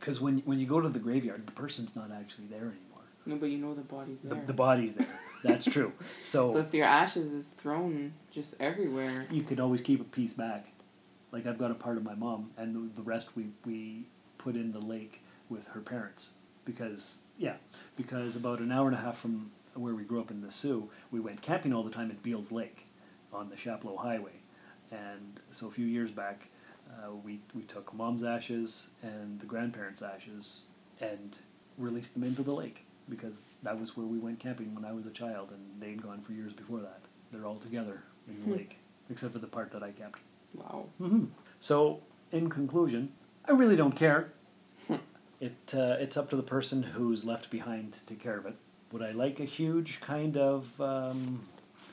Because 0.00 0.20
when, 0.20 0.38
when 0.38 0.58
you 0.58 0.66
go 0.66 0.80
to 0.80 0.88
the 0.88 0.98
graveyard, 0.98 1.46
the 1.46 1.52
person's 1.52 1.94
not 1.94 2.10
actually 2.10 2.48
there 2.48 2.60
anymore. 2.62 3.04
No, 3.26 3.36
but 3.36 3.50
you 3.50 3.58
know 3.58 3.72
the 3.74 3.82
body's 3.82 4.22
The, 4.22 4.34
there. 4.34 4.42
the 4.46 4.52
body's 4.52 4.94
there. 4.94 5.06
That's 5.44 5.64
true. 5.66 5.92
So, 6.22 6.48
so 6.52 6.58
if 6.58 6.72
your 6.74 6.86
ashes 6.86 7.30
is 7.32 7.50
thrown 7.50 8.12
just 8.30 8.54
everywhere, 8.58 9.26
you 9.30 9.42
could 9.42 9.60
always 9.60 9.80
keep 9.80 10.00
a 10.00 10.04
piece 10.04 10.32
back. 10.32 10.72
Like 11.30 11.46
I've 11.46 11.58
got 11.58 11.70
a 11.70 11.74
part 11.74 11.96
of 11.96 12.02
my 12.04 12.14
mom, 12.14 12.50
and 12.56 12.74
the, 12.74 12.94
the 12.96 13.02
rest 13.02 13.36
we, 13.36 13.46
we 13.64 14.06
put 14.38 14.56
in 14.56 14.72
the 14.72 14.80
lake 14.80 15.22
with 15.48 15.68
her 15.68 15.80
parents. 15.80 16.30
Because 16.64 17.18
yeah, 17.38 17.54
because 17.96 18.36
about 18.36 18.60
an 18.60 18.70
hour 18.72 18.86
and 18.86 18.96
a 18.96 19.00
half 19.00 19.18
from 19.18 19.50
where 19.74 19.94
we 19.94 20.04
grew 20.04 20.20
up 20.20 20.30
in 20.30 20.40
the 20.42 20.50
Soo, 20.50 20.88
we 21.10 21.18
went 21.20 21.40
camping 21.42 21.72
all 21.72 21.82
the 21.82 21.90
time 21.90 22.10
at 22.10 22.22
Beals 22.22 22.52
Lake 22.52 22.86
on 23.32 23.48
the 23.48 23.56
Chapleau 23.56 23.96
Highway, 23.96 24.34
and 24.90 25.40
so 25.50 25.66
a 25.66 25.70
few 25.70 25.86
years 25.86 26.10
back, 26.10 26.48
uh, 26.90 27.12
we 27.24 27.40
we 27.54 27.62
took 27.62 27.92
mom's 27.94 28.22
ashes 28.22 28.88
and 29.02 29.40
the 29.40 29.46
grandparents' 29.46 30.02
ashes 30.02 30.62
and 31.00 31.38
released 31.78 32.12
them 32.14 32.22
into 32.22 32.42
the 32.42 32.52
lake 32.54 32.84
because 33.08 33.40
that 33.62 33.78
was 33.80 33.96
where 33.96 34.06
we 34.06 34.18
went 34.18 34.38
camping 34.38 34.74
when 34.74 34.84
I 34.84 34.92
was 34.92 35.06
a 35.06 35.10
child, 35.10 35.50
and 35.50 35.80
they'd 35.80 36.00
gone 36.02 36.20
for 36.20 36.32
years 36.32 36.52
before 36.52 36.80
that. 36.80 37.00
They're 37.32 37.46
all 37.46 37.56
together 37.56 38.02
in 38.28 38.38
the 38.40 38.46
Hmm. 38.46 38.52
lake, 38.52 38.78
except 39.10 39.32
for 39.32 39.38
the 39.40 39.46
part 39.48 39.72
that 39.72 39.82
I 39.82 39.90
kept. 39.90 40.20
Wow. 40.54 40.86
hmm 40.98 41.24
So, 41.60 42.00
in 42.30 42.48
conclusion, 42.50 43.12
I 43.46 43.52
really 43.52 43.74
don't 43.76 43.96
care. 43.96 44.32
It 45.42 45.74
uh, 45.76 45.96
it's 45.98 46.16
up 46.16 46.30
to 46.30 46.36
the 46.36 46.42
person 46.42 46.82
who's 46.82 47.24
left 47.24 47.50
behind 47.50 47.92
to 47.94 48.00
take 48.06 48.20
care 48.20 48.38
of 48.38 48.46
it. 48.46 48.54
Would 48.92 49.02
I 49.02 49.10
like 49.10 49.40
a 49.40 49.44
huge 49.44 50.00
kind 50.00 50.36
of 50.36 50.80
um, 50.80 51.40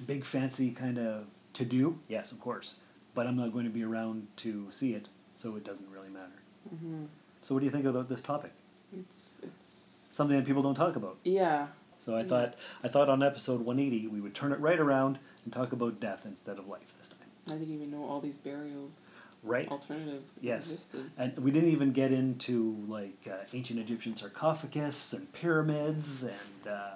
big 0.05 0.23
fancy 0.23 0.71
kind 0.71 0.97
of 0.99 1.25
to 1.53 1.65
do? 1.65 1.97
Yes, 2.07 2.31
of 2.31 2.39
course. 2.39 2.75
But 3.15 3.25
I'm 3.27 3.35
not 3.35 3.51
going 3.51 3.65
to 3.65 3.71
be 3.71 3.83
around 3.83 4.27
to 4.37 4.67
see 4.69 4.93
it, 4.93 5.07
so 5.35 5.55
it 5.55 5.63
doesn't 5.65 5.89
really 5.89 6.09
matter. 6.09 6.39
hmm 6.69 7.05
So, 7.41 7.55
what 7.55 7.61
do 7.61 7.65
you 7.65 7.71
think 7.71 7.85
about 7.85 8.07
this 8.07 8.21
topic? 8.21 8.51
It's 8.97 9.39
it's 9.43 10.05
Something 10.11 10.37
that 10.37 10.45
people 10.45 10.61
don't 10.61 10.75
talk 10.75 10.95
about. 10.95 11.17
yeah. 11.23 11.67
So 11.99 12.15
I 12.15 12.19
Yeah. 12.21 12.27
thought 12.27 12.53
I 12.83 12.87
thought 12.87 13.09
on 13.09 13.21
episode 13.23 13.61
180 13.61 14.07
we 14.07 14.21
would 14.21 14.33
turn 14.35 14.51
it 14.53 14.59
right 14.59 14.79
around 14.79 15.17
and 15.43 15.51
talk 15.53 15.71
about 15.73 15.99
death 15.99 16.25
instead 16.25 16.57
of 16.59 16.67
life 16.67 16.93
this 16.99 17.09
time. 17.09 17.29
I 17.47 17.57
didn't 17.59 17.73
even 17.73 17.89
know 17.91 18.03
all 18.05 18.21
these 18.21 18.37
burials 18.37 18.99
Right? 19.43 19.67
alternatives 19.69 20.37
Yes. 20.41 20.71
existed. 20.73 21.11
And 21.17 21.37
we 21.39 21.51
didn't 21.51 21.69
even 21.69 21.91
get 21.91 22.11
into 22.11 22.75
like 22.87 23.27
uh, 23.29 23.37
ancient 23.53 23.79
Egyptian 23.79 24.15
sarcophagus 24.15 25.13
and 25.13 25.31
pyramids 25.33 26.23
and 26.23 26.67
uh, 26.67 26.89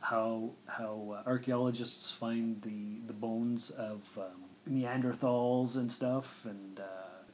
how 0.00 0.50
how 0.66 1.16
uh, 1.18 1.28
archaeologists 1.28 2.12
find 2.12 2.60
the 2.62 3.00
the 3.06 3.12
bones 3.12 3.70
of 3.70 4.00
um, 4.18 4.44
Neanderthals 4.70 5.76
and 5.76 5.90
stuff 5.90 6.44
and 6.44 6.80
uh, 6.80 6.84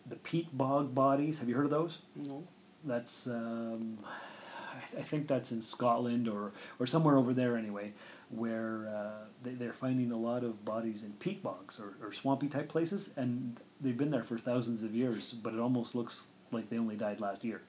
the 0.07 0.17
peat 0.17 0.57
bog 0.57 0.95
bodies. 0.95 1.39
Have 1.39 1.49
you 1.49 1.55
heard 1.55 1.65
of 1.67 1.71
those? 1.71 1.99
No. 2.15 2.43
That's 2.85 3.27
um, 3.27 3.99
I, 4.05 4.91
th- 4.91 5.03
I 5.03 5.05
think 5.05 5.27
that's 5.29 5.53
in 5.53 5.61
Scotland 5.61 6.29
or 6.29 6.53
or 6.79 6.87
somewhere 6.87 7.17
over 7.19 7.33
there 7.35 7.57
anyway, 7.57 7.93
where 8.31 8.89
uh, 8.89 9.25
they, 9.43 9.51
they're 9.53 9.73
finding 9.73 10.13
a 10.13 10.17
lot 10.17 10.45
of 10.45 10.65
bodies 10.65 11.03
in 11.03 11.13
peat 11.15 11.43
bogs 11.43 11.81
or, 11.81 11.95
or 12.07 12.13
swampy 12.13 12.49
type 12.49 12.69
places, 12.69 13.11
and 13.17 13.59
they've 13.81 13.97
been 13.97 14.11
there 14.11 14.25
for 14.25 14.39
thousands 14.39 14.83
of 14.83 14.95
years, 14.95 15.31
but 15.33 15.53
it 15.55 15.61
almost 15.61 15.95
looks 15.95 16.27
like 16.53 16.71
they 16.71 16.79
only 16.79 16.97
died 16.97 17.21
last 17.21 17.45
year. 17.45 17.63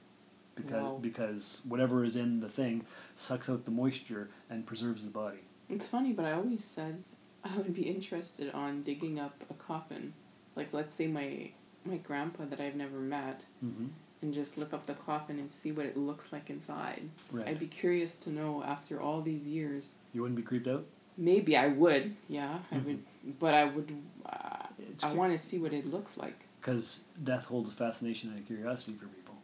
Because, 0.56 0.84
Wow. 0.84 1.00
because 1.02 1.62
whatever 1.68 2.04
is 2.04 2.16
in 2.16 2.40
the 2.40 2.50
thing 2.50 2.84
sucks 3.16 3.48
out 3.50 3.66
the 3.66 3.72
moisture 3.72 4.30
and 4.50 4.66
preserves 4.66 5.04
the 5.04 5.10
body. 5.12 5.40
It's 5.70 5.88
funny, 5.88 6.14
but 6.14 6.26
I 6.26 6.32
always 6.32 6.64
said 6.64 7.04
I 7.44 7.56
would 7.58 7.74
be 7.74 7.84
interested 7.84 8.52
on 8.54 8.82
digging 8.84 9.20
up 9.20 9.44
a 9.50 9.54
coffin. 9.54 10.14
Like 10.56 10.74
let's 10.74 10.96
say 10.96 11.08
my 11.08 11.52
my 11.86 11.98
grandpa 11.98 12.46
that 12.46 12.60
I've 12.60 12.76
never 12.76 13.00
met 13.00 13.46
Mm-hmm. 13.64 13.86
and 14.24 14.34
just 14.34 14.58
look 14.58 14.74
up 14.74 14.88
the 14.88 14.94
coffin 14.96 15.38
and 15.40 15.52
see 15.52 15.72
what 15.72 15.86
it 15.86 15.96
looks 15.96 16.34
like 16.34 16.50
inside. 16.50 17.04
Right. 17.32 17.48
I'd 17.48 17.60
be 17.60 17.68
curious 17.68 18.18
to 18.18 18.32
know 18.32 18.64
after 18.64 19.00
all 19.00 19.22
these 19.22 19.48
years. 19.48 19.96
you 20.14 20.22
wouldn't 20.22 20.38
be 20.38 20.42
creeped 20.44 20.68
out? 20.68 20.86
Maybe 21.20 21.56
I 21.56 21.68
would, 21.68 22.16
yeah, 22.28 22.60
I 22.72 22.78
would, 22.80 23.04
but 23.40 23.54
I 23.54 23.66
would. 23.66 23.96
Uh, 24.26 24.66
It's 24.98 25.04
I 25.04 25.14
want 25.14 25.32
to 25.32 25.38
see 25.38 25.60
what 25.60 25.74
it 25.74 25.86
looks 25.86 26.18
like. 26.18 26.46
Because 26.60 27.02
death 27.24 27.46
holds 27.46 27.70
a 27.70 27.74
fascination 27.74 28.32
and 28.32 28.40
a 28.40 28.42
curiosity 28.42 28.94
for 28.94 29.06
people. 29.06 29.36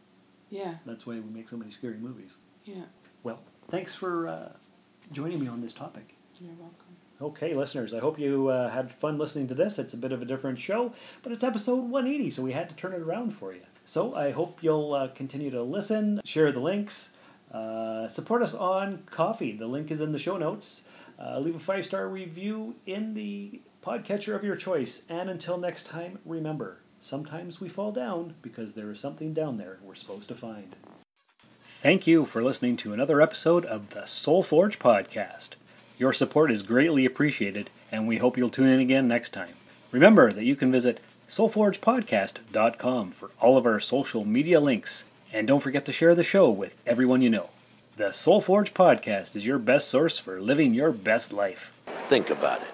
Yeah, 0.50 0.74
That's 0.84 1.06
why 1.06 1.14
we 1.14 1.20
make 1.32 1.48
so 1.48 1.56
many 1.56 1.70
scary 1.70 1.96
movies. 1.96 2.36
yeah. 2.64 2.82
Well, 3.22 3.38
thanks 3.68 3.94
for 3.94 4.26
uh, 4.26 4.48
joining 5.12 5.38
me 5.40 5.46
on 5.46 5.60
this 5.62 5.72
topic. 5.72 6.14
You're 6.40 6.50
welcome. 6.54 6.96
Okay, 7.22 7.54
listeners, 7.54 7.94
I 7.94 8.00
hope 8.00 8.18
you 8.18 8.48
uh, 8.48 8.68
had 8.68 8.90
fun 8.92 9.16
listening 9.16 9.46
to 9.46 9.54
this. 9.54 9.78
It's 9.78 9.94
a 9.94 9.96
bit 9.96 10.10
of 10.10 10.20
a 10.22 10.24
different 10.24 10.58
show, 10.58 10.92
but 11.22 11.30
it's 11.32 11.44
episode 11.44 11.88
180, 11.88 12.30
so 12.32 12.42
we 12.42 12.52
had 12.52 12.68
to 12.68 12.74
turn 12.74 12.92
it 12.92 13.00
around 13.00 13.30
for 13.30 13.52
you. 13.54 13.60
So 13.86 14.14
I 14.16 14.32
hope 14.32 14.58
you'll 14.60 14.92
uh, 14.92 15.08
continue 15.08 15.50
to 15.52 15.62
listen, 15.62 16.20
share 16.24 16.50
the 16.50 16.58
links, 16.60 17.10
uh, 17.52 18.08
support 18.08 18.42
us 18.42 18.54
on 18.54 19.04
Ko-fi. 19.10 19.52
The 19.56 19.66
link 19.68 19.90
is 19.92 20.00
in 20.00 20.10
the 20.10 20.18
show 20.18 20.36
notes. 20.36 20.82
Uh, 21.18 21.38
leave 21.38 21.54
a 21.54 21.60
five 21.60 21.84
star 21.84 22.08
review 22.08 22.74
in 22.86 23.14
the 23.14 23.60
podcatcher 23.84 24.34
of 24.34 24.42
your 24.42 24.56
choice. 24.56 25.02
And 25.08 25.28
until 25.28 25.58
next 25.58 25.86
time, 25.86 26.18
remember 26.24 26.80
sometimes 26.98 27.60
we 27.60 27.68
fall 27.68 27.92
down 27.92 28.34
because 28.40 28.72
there 28.72 28.90
is 28.90 28.98
something 28.98 29.34
down 29.34 29.58
there 29.58 29.78
we're 29.82 29.94
supposed 29.94 30.28
to 30.28 30.34
find. 30.34 30.74
Thank 31.62 32.06
you 32.06 32.24
for 32.24 32.42
listening 32.42 32.78
to 32.78 32.94
another 32.94 33.20
episode 33.20 33.66
of 33.66 33.90
the 33.90 34.06
Soul 34.06 34.42
Forge 34.42 34.78
podcast. 34.78 35.50
Your 35.98 36.14
support 36.14 36.50
is 36.50 36.62
greatly 36.62 37.04
appreciated, 37.04 37.68
and 37.92 38.08
we 38.08 38.16
hope 38.16 38.38
you'll 38.38 38.48
tune 38.48 38.68
in 38.68 38.80
again 38.80 39.06
next 39.06 39.34
time. 39.34 39.54
Remember 39.92 40.32
that 40.32 40.44
you 40.44 40.56
can 40.56 40.72
visit 40.72 41.00
soulforgepodcast.com 41.28 43.10
for 43.10 43.30
all 43.38 43.56
of 43.56 43.66
our 43.66 43.80
social 43.80 44.24
media 44.24 44.60
links, 44.60 45.04
and 45.32 45.46
don't 45.46 45.60
forget 45.60 45.84
to 45.84 45.92
share 45.92 46.14
the 46.14 46.24
show 46.24 46.50
with 46.50 46.76
everyone 46.86 47.20
you 47.22 47.30
know. 47.30 47.50
The 47.96 48.12
Soul 48.12 48.40
Forge 48.40 48.74
podcast 48.74 49.36
is 49.36 49.46
your 49.46 49.58
best 49.58 49.88
source 49.88 50.18
for 50.18 50.40
living 50.40 50.74
your 50.74 50.90
best 50.90 51.32
life. 51.32 51.80
Think 52.08 52.30
about 52.30 52.62
it. 52.62 52.73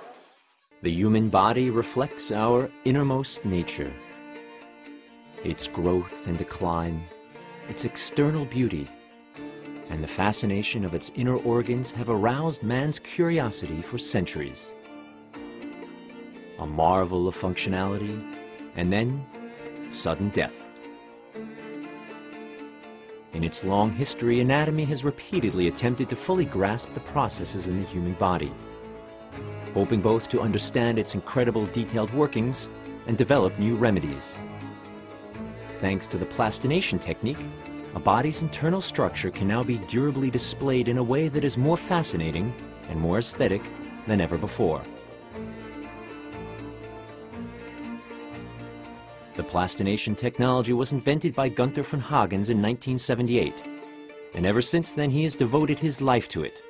The 0.83 0.91
human 0.91 1.29
body 1.29 1.69
reflects 1.69 2.33
our 2.33 2.71
innermost 2.87 3.45
nature. 3.45 3.93
Its 5.45 5.69
growth 5.69 6.27
and 6.27 6.39
decline, 6.39 7.05
its 7.69 7.85
external 7.85 8.47
beauty, 8.47 8.89
and 9.91 10.03
the 10.03 10.09
fascination 10.09 10.87
of 10.87 10.95
its 10.95 11.13
inner 11.15 11.37
organs 11.37 11.93
have 11.93 12.09
aroused 12.09 12.63
man's 12.63 12.99
curiosity 12.99 13.83
for 13.83 13.99
centuries. 13.99 14.75
A 16.61 16.67
marvel 16.67 17.29
of 17.29 17.37
functionality, 17.37 18.35
and 18.75 18.91
then 18.91 19.23
sudden 19.91 20.31
death. 20.31 20.71
In 23.35 23.45
its 23.45 23.65
long 23.65 23.93
history, 23.93 24.41
anatomy 24.41 24.87
has 24.87 25.05
repeatedly 25.05 25.69
attempted 25.69 26.09
to 26.09 26.17
fully 26.17 26.47
grasp 26.47 26.95
the 26.95 27.01
processes 27.01 27.69
in 27.69 27.83
the 27.83 27.87
human 27.87 28.15
body 28.15 28.51
hoping 29.75 30.01
both 30.01 30.29
to 30.29 30.41
understand 30.41 30.99
its 30.99 31.15
incredible 31.15 31.67
detailed 31.67 32.13
workings 32.13 32.69
and 33.07 33.17
develop 33.17 33.59
new 33.59 33.75
remedies. 33.77 34.37
Thanks 35.81 36.07
to 36.09 36.19
the 36.19 36.27
plastination 36.27 36.99
technique, 36.99 37.39
a 37.95 38.01
body's 38.01 38.43
internal 38.43 38.81
structure 38.81 39.31
can 39.31 39.49
now 39.49 39.65
be 39.65 39.79
durably 39.89 40.31
displayed 40.31 40.89
in 40.89 40.99
a 40.99 41.03
way 41.03 41.29
that 41.29 41.45
is 41.45 41.57
more 41.57 41.77
fascinating 41.77 42.53
and 42.89 43.01
more 43.01 43.19
aesthetic 43.19 43.63
than 44.07 44.21
ever 44.21 44.39
before. 44.39 44.83
The 49.37 49.43
plastination 49.45 50.15
technology 50.15 50.73
was 50.73 50.93
invented 50.93 51.35
by 51.35 51.49
Gunther 51.49 51.83
von 51.83 52.01
Hagens 52.01 52.51
in 52.51 52.61
1978, 52.61 53.55
and 54.35 54.45
ever 54.45 54.61
since 54.61 54.93
then 54.93 55.11
he 55.11 55.23
has 55.23 55.35
devoted 55.35 55.79
his 55.79 56.01
life 56.01 56.29
to 56.29 56.45
it 56.45 56.63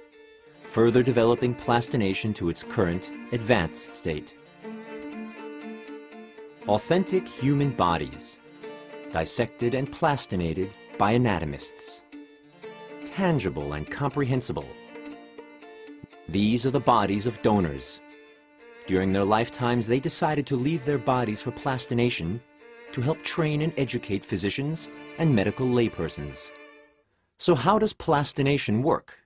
further 0.70 1.02
developing 1.02 1.52
plastination 1.52 2.32
to 2.32 2.48
its 2.48 2.62
current 2.62 3.10
advanced 3.32 3.92
state. 3.92 4.36
Authentic 6.68 7.26
human 7.26 7.70
bodies, 7.70 8.38
dissected 9.10 9.74
and 9.74 9.90
plastinated 9.90 10.70
by 10.96 11.14
anatomists. 11.14 12.02
Tangible 13.04 13.72
and 13.72 13.90
comprehensible. 13.90 14.68
These 16.28 16.64
are 16.64 16.70
the 16.70 16.78
bodies 16.78 17.26
of 17.26 17.42
donors. 17.42 17.98
During 18.86 19.10
their 19.10 19.24
lifetimes, 19.24 19.88
they 19.88 19.98
decided 19.98 20.46
to 20.46 20.54
leave 20.54 20.84
their 20.84 20.98
bodies 20.98 21.42
for 21.42 21.50
plastination 21.50 22.40
to 22.92 23.00
help 23.00 23.20
train 23.24 23.62
and 23.62 23.72
educate 23.76 24.24
physicians 24.24 24.88
and 25.18 25.34
medical 25.34 25.66
laypersons. 25.66 26.52
So 27.38 27.56
how 27.56 27.80
does 27.80 27.92
plastination 27.92 28.84
work? 28.84 29.19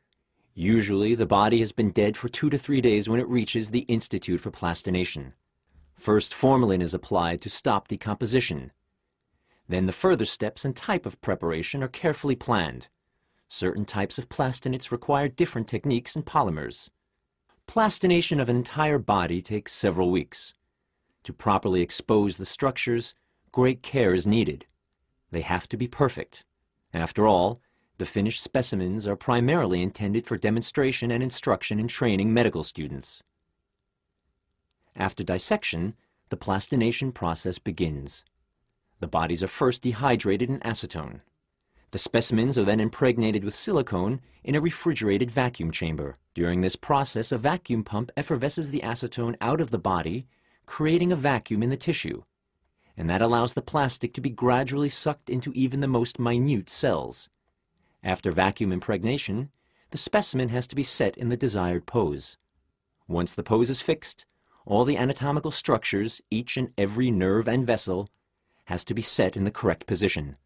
Usually, 0.55 1.17
the 1.17 1.27
body 1.27 1.59
has 1.59 1.73
been 1.73 1.91
dead 1.91 2.17
for 2.17 2.29
two 2.29 2.49
to 2.49 2.57
three 2.57 2.81
days 2.81 3.09
when 3.09 3.19
it 3.19 3.29
reaches 3.29 3.71
the 3.71 3.81
Institute 3.81 4.41
for 4.41 4.53
Plastination. 4.53 5.35
First, 5.97 6.33
formalin 6.33 6.81
is 6.81 6.95
applied 6.95 7.41
to 7.43 7.51
stop 7.51 7.89
decomposition. 7.89 8.71
Then 9.69 9.87
the 9.87 9.93
further 9.93 10.25
steps 10.25 10.65
and 10.65 10.77
type 10.77 11.07
of 11.07 11.21
preparation 11.21 11.83
are 11.83 11.89
carefully 11.89 12.37
planned. 12.37 12.89
Certain 13.49 13.85
types 13.85 14.17
of 14.17 14.29
plastinates 14.29 14.93
require 14.93 15.27
different 15.27 15.67
techniques 15.67 16.15
and 16.15 16.25
polymers. 16.25 16.89
Plastination 17.67 18.39
of 18.39 18.49
an 18.49 18.57
entire 18.57 18.99
body 18.99 19.43
takes 19.43 19.73
several 19.73 20.11
weeks. 20.11 20.55
To 21.25 21.33
properly 21.33 21.81
expose 21.81 22.37
the 22.37 22.45
structures, 22.45 23.15
great 23.51 23.83
care 23.83 24.15
is 24.15 24.27
needed. 24.27 24.67
They 25.31 25.41
have 25.41 25.69
to 25.71 25.77
be 25.77 25.89
perfect. 25.89 26.45
After 26.93 27.27
all, 27.27 27.61
the 27.99 28.07
finished 28.07 28.43
specimens 28.43 29.07
are 29.07 29.17
primarily 29.17 29.81
intended 29.81 30.27
for 30.27 30.37
demonstration 30.37 31.11
and 31.11 31.23
instruction 31.23 31.79
in 31.79 31.87
training 31.87 32.33
medical 32.33 32.65
students. 32.65 33.23
After 34.97 35.23
dissection, 35.23 35.95
the 36.29 36.37
plastination 36.37 37.13
process 37.13 37.59
begins. 37.59 38.25
The 39.01 39.07
bodies 39.07 39.43
are 39.43 39.49
first 39.49 39.83
dehydrated 39.83 40.49
in 40.49 40.61
acetone. 40.61 41.21
The 41.93 41.99
specimens 41.99 42.59
are 42.59 42.65
then 42.65 42.81
impregnated 42.81 43.45
with 43.45 43.55
silicone 43.55 44.21
in 44.43 44.57
a 44.57 44.61
refrigerated 44.61 45.31
vacuum 45.31 45.71
chamber. 45.71 46.17
During 46.35 46.61
this 46.61 46.75
process, 46.75 47.31
a 47.31 47.39
vacuum 47.39 47.85
pump 47.85 48.11
effervesces 48.17 48.71
the 48.71 48.81
acetone 48.81 49.37
out 49.41 49.61
of 49.61 49.71
the 49.71 49.79
body, 49.79 50.27
creating 50.67 51.13
a 51.13 51.17
vacuum 51.17 51.63
in 51.63 51.71
the 51.71 51.77
tissue, 51.77 52.25
and 52.97 53.09
that 53.09 53.23
allows 53.23 53.53
the 53.53 53.63
plastic 53.63 54.13
to 54.15 54.21
be 54.21 54.31
gradually 54.31 54.89
sucked 54.89 55.31
into 55.31 55.53
even 55.53 55.79
the 55.79 55.87
most 55.87 56.19
minute 56.19 56.69
cells. 56.69 57.29
After 58.05 58.31
vacuum 58.31 58.71
impregnation, 58.71 59.51
the 59.91 59.99
specimen 59.99 60.51
has 60.51 60.67
to 60.67 60.77
be 60.77 60.83
set 60.83 61.17
in 61.17 61.31
the 61.31 61.37
desired 61.37 61.87
pose. 61.87 62.37
Once 63.09 63.33
the 63.33 63.43
pose 63.43 63.71
is 63.71 63.81
fixed, 63.81 64.27
all 64.67 64.85
the 64.85 64.99
anatomical 64.99 65.51
structures, 65.51 66.21
each 66.31 66.59
and 66.59 66.71
every 66.77 67.11
nerve 67.11 67.49
and 67.49 67.67
vessel, 67.67 68.11
has 68.67 68.85
to 68.85 68.95
be 68.95 69.01
set 69.03 69.37
in 69.37 69.45
the 69.45 69.51
correct 69.51 69.87
position 69.87 70.37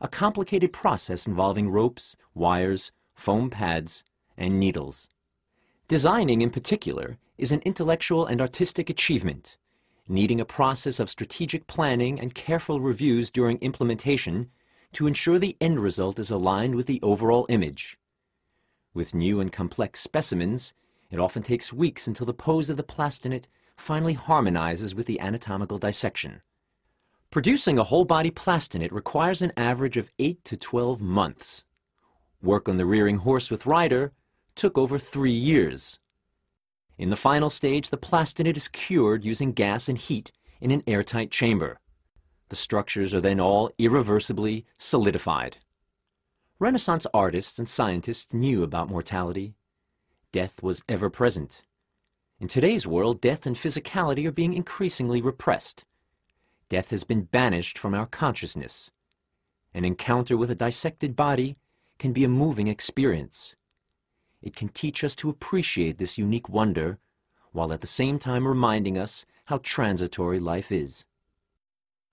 a 0.00 0.08
complicated 0.08 0.70
process 0.72 1.26
involving 1.26 1.70
ropes, 1.70 2.14
wires, 2.34 2.92
foam 3.14 3.48
pads, 3.48 4.04
and 4.36 4.60
needles. 4.60 5.08
Designing, 5.88 6.42
in 6.42 6.50
particular, 6.50 7.16
is 7.38 7.52
an 7.52 7.62
intellectual 7.64 8.26
and 8.26 8.40
artistic 8.40 8.90
achievement, 8.90 9.56
needing 10.06 10.40
a 10.40 10.44
process 10.44 11.00
of 11.00 11.08
strategic 11.08 11.66
planning 11.66 12.20
and 12.20 12.34
careful 12.34 12.80
reviews 12.80 13.30
during 13.30 13.56
implementation 13.58 14.50
to 14.94 15.06
ensure 15.06 15.38
the 15.38 15.56
end 15.60 15.80
result 15.80 16.18
is 16.18 16.30
aligned 16.30 16.74
with 16.74 16.86
the 16.86 17.00
overall 17.02 17.46
image. 17.48 17.98
With 18.92 19.14
new 19.14 19.40
and 19.40 19.52
complex 19.52 20.00
specimens, 20.00 20.74
it 21.10 21.18
often 21.18 21.42
takes 21.42 21.72
weeks 21.72 22.06
until 22.06 22.26
the 22.26 22.34
pose 22.34 22.70
of 22.70 22.76
the 22.76 22.82
plastinate 22.82 23.48
finally 23.76 24.14
harmonizes 24.14 24.94
with 24.94 25.06
the 25.06 25.20
anatomical 25.20 25.78
dissection. 25.78 26.42
Producing 27.30 27.78
a 27.78 27.84
whole 27.84 28.04
body 28.04 28.30
plastinate 28.30 28.92
requires 28.92 29.42
an 29.42 29.52
average 29.56 29.96
of 29.96 30.10
8 30.18 30.44
to 30.44 30.56
12 30.56 31.00
months. 31.00 31.64
Work 32.40 32.68
on 32.68 32.76
the 32.76 32.86
rearing 32.86 33.18
horse 33.18 33.50
with 33.50 33.66
rider 33.66 34.12
took 34.54 34.78
over 34.78 34.98
three 34.98 35.32
years. 35.32 35.98
In 36.96 37.10
the 37.10 37.16
final 37.16 37.50
stage, 37.50 37.90
the 37.90 37.96
plastinate 37.96 38.56
is 38.56 38.68
cured 38.68 39.24
using 39.24 39.52
gas 39.52 39.88
and 39.88 39.98
heat 39.98 40.30
in 40.60 40.70
an 40.70 40.84
airtight 40.86 41.32
chamber. 41.32 41.80
The 42.54 42.60
structures 42.60 43.12
are 43.12 43.20
then 43.20 43.40
all 43.40 43.72
irreversibly 43.78 44.64
solidified. 44.78 45.56
Renaissance 46.60 47.04
artists 47.12 47.58
and 47.58 47.68
scientists 47.68 48.32
knew 48.32 48.62
about 48.62 48.88
mortality. 48.88 49.56
Death 50.30 50.62
was 50.62 50.80
ever 50.88 51.10
present. 51.10 51.64
In 52.38 52.46
today's 52.46 52.86
world, 52.86 53.20
death 53.20 53.44
and 53.44 53.56
physicality 53.56 54.24
are 54.24 54.30
being 54.30 54.54
increasingly 54.54 55.20
repressed 55.20 55.84
death 56.68 56.90
has 56.90 57.02
been 57.02 57.22
banished 57.22 57.76
from 57.76 57.92
our 57.92 58.06
consciousness. 58.06 58.92
An 59.74 59.84
encounter 59.84 60.36
with 60.36 60.52
a 60.52 60.54
dissected 60.54 61.16
body 61.16 61.56
can 61.98 62.12
be 62.12 62.22
a 62.22 62.28
moving 62.28 62.68
experience. 62.68 63.56
It 64.42 64.54
can 64.54 64.68
teach 64.68 65.02
us 65.02 65.16
to 65.16 65.28
appreciate 65.28 65.98
this 65.98 66.18
unique 66.18 66.48
wonder, 66.48 67.00
while 67.50 67.72
at 67.72 67.80
the 67.80 67.88
same 67.88 68.20
time 68.20 68.46
reminding 68.46 68.96
us 68.96 69.26
how 69.46 69.58
transitory 69.58 70.38
life 70.38 70.70
is. 70.70 71.04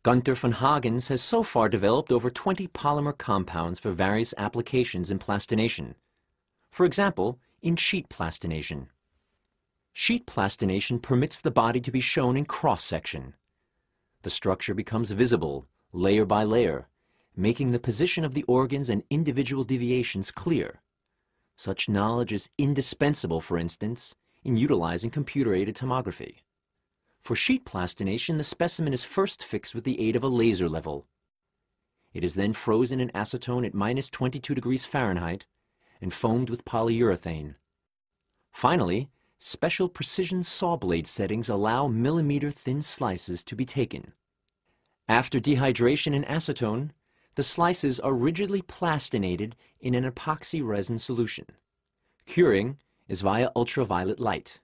Gunther 0.03 0.35
von 0.35 0.53
Hagens 0.53 1.09
has 1.09 1.21
so 1.21 1.43
far 1.43 1.69
developed 1.69 2.11
over 2.11 2.29
20 2.29 2.67
polymer 2.69 3.17
compounds 3.17 3.79
for 3.79 3.91
various 3.91 4.33
applications 4.37 5.11
in 5.11 5.19
plastination. 5.19 5.95
For 6.71 6.85
example, 6.85 7.39
in 7.61 7.75
sheet 7.75 8.09
plastination. 8.09 8.87
Sheet 9.93 10.25
plastination 10.25 10.99
permits 10.99 11.41
the 11.41 11.51
body 11.51 11.81
to 11.81 11.91
be 11.91 11.99
shown 11.99 12.37
in 12.37 12.45
cross-section 12.45 13.35
the 14.21 14.29
structure 14.29 14.73
becomes 14.73 15.11
visible, 15.11 15.67
layer 15.93 16.25
by 16.25 16.43
layer, 16.43 16.87
making 17.35 17.71
the 17.71 17.79
position 17.79 18.23
of 18.23 18.33
the 18.33 18.43
organs 18.43 18.89
and 18.89 19.03
individual 19.09 19.63
deviations 19.63 20.31
clear. 20.31 20.81
Such 21.55 21.89
knowledge 21.89 22.33
is 22.33 22.49
indispensable, 22.57 23.41
for 23.41 23.57
instance, 23.57 24.15
in 24.43 24.57
utilizing 24.57 25.09
computer-aided 25.09 25.75
tomography. 25.75 26.37
For 27.21 27.36
sheet 27.36 27.65
plastination, 27.65 28.38
the 28.38 28.43
specimen 28.43 28.93
is 28.93 29.03
first 29.03 29.43
fixed 29.43 29.75
with 29.75 29.84
the 29.84 29.99
aid 29.99 30.15
of 30.15 30.23
a 30.23 30.27
laser 30.27 30.67
level. 30.67 31.05
It 32.13 32.23
is 32.23 32.34
then 32.36 32.53
frozen 32.53 32.99
in 32.99 33.10
acetone 33.12 33.65
at 33.65 33.73
minus 33.73 34.10
22 34.10 34.55
degrees 34.55 34.86
Fahrenheit 34.86 35.45
and 36.01 36.12
foamed 36.12 36.49
with 36.49 36.65
polyurethane. 36.65 37.55
Finally, 38.51 39.10
special 39.38 39.88
precision 39.88 40.41
saw 40.41 40.75
blade 40.75 41.07
settings 41.07 41.47
allow 41.47 41.88
millimeter 41.88 42.49
thin 42.49 42.81
slices 42.81 43.43
to 43.43 43.55
be 43.55 43.65
taken. 43.65 44.13
After 45.07 45.39
dehydration 45.39 46.13
in 46.15 46.23
acetone, 46.23 46.89
the 47.36 47.43
slices 47.43 47.99
are 47.99 48.13
rigidly 48.13 48.62
plastinated 48.62 49.55
in 49.79 49.93
an 49.93 50.10
epoxy 50.10 50.65
resin 50.65 50.97
solution. 50.97 51.45
Curing 52.25 52.77
is 53.07 53.21
via 53.21 53.51
ultraviolet 53.55 54.19
light. 54.19 54.60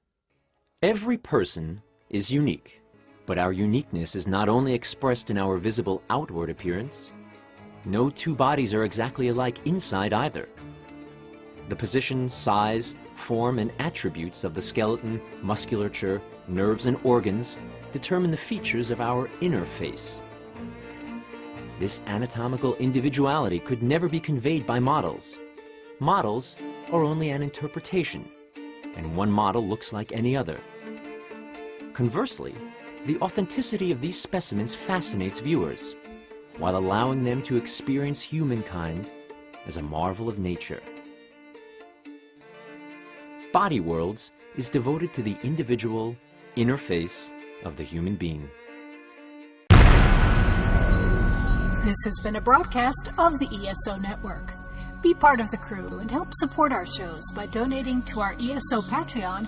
Every 0.82 1.18
person 1.18 1.82
is 2.10 2.32
unique, 2.32 2.82
but 3.26 3.38
our 3.38 3.52
uniqueness 3.52 4.16
is 4.16 4.28
not 4.28 4.50
only 4.50 4.74
expressed 4.74 5.30
in 5.30 5.38
our 5.38 5.58
visible 5.58 6.02
outward 6.10 6.50
appearance, 6.50 7.14
no 7.86 8.10
two 8.10 8.36
bodies 8.36 8.74
are 8.74 8.84
exactly 8.84 9.30
alike 9.30 9.66
inside 9.66 10.14
either. 10.14 10.48
The 11.70 11.76
position, 11.76 12.30
size, 12.30 12.96
form, 13.16 13.60
and 13.60 13.74
attributes 13.80 14.44
of 14.44 14.54
the 14.54 14.62
skeleton, 14.62 15.22
musculature, 15.42 16.22
nerves, 16.48 16.86
and 16.86 16.98
organs 17.04 17.58
determine 17.92 18.32
the 18.32 18.38
features 18.38 18.92
of 18.92 19.02
our 19.02 19.30
inner 19.42 19.66
face. 19.66 20.22
This 21.80 22.02
anatomical 22.08 22.76
individuality 22.76 23.60
could 23.60 23.84
never 23.84 24.08
be 24.10 24.20
conveyed 24.20 24.66
by 24.66 24.80
models. 24.80 25.40
Models 26.00 26.56
are 26.92 27.04
only 27.04 27.30
an 27.32 27.42
interpretation, 27.42 28.30
and 28.96 29.16
one 29.16 29.32
model 29.32 29.68
looks 29.68 29.94
like 29.94 30.12
any 30.12 30.36
other. 30.36 30.60
Conversely, 31.98 32.54
the 33.08 33.18
authenticity 33.22 33.92
of 33.92 34.02
these 34.02 34.22
specimens 34.22 34.76
fascinates 34.76 35.40
viewers, 35.40 35.96
while 36.60 36.78
allowing 36.78 37.24
them 37.24 37.42
to 37.42 37.58
experience 37.58 38.22
humankind 38.22 39.12
as 39.66 39.78
a 39.78 39.82
marvel 39.82 40.30
of 40.30 40.38
nature. 40.38 40.80
Body 43.52 43.80
Worlds 43.80 44.30
is 44.58 44.70
devoted 44.70 45.12
to 45.16 45.24
the 45.24 45.38
individual 45.42 46.16
inner 46.56 46.78
face 46.78 47.32
of 47.64 47.78
the 47.78 47.84
human 47.84 48.16
being. 48.16 48.48
This 51.84 51.98
has 52.06 52.20
been 52.22 52.36
a 52.36 52.42
broadcast 52.42 53.10
of 53.18 53.40
the 53.40 53.50
ESO 53.50 53.96
Network. 53.96 54.54
Be 55.02 55.16
part 55.16 55.40
of 55.40 55.50
the 55.50 55.58
crew 55.58 55.98
and 55.98 56.12
help 56.12 56.28
support 56.34 56.72
our 56.72 56.86
shows 56.86 57.24
by 57.34 57.48
donating 57.48 58.04
to 58.04 58.20
our 58.20 58.34
ESO 58.34 58.84
Patreon 58.84 59.48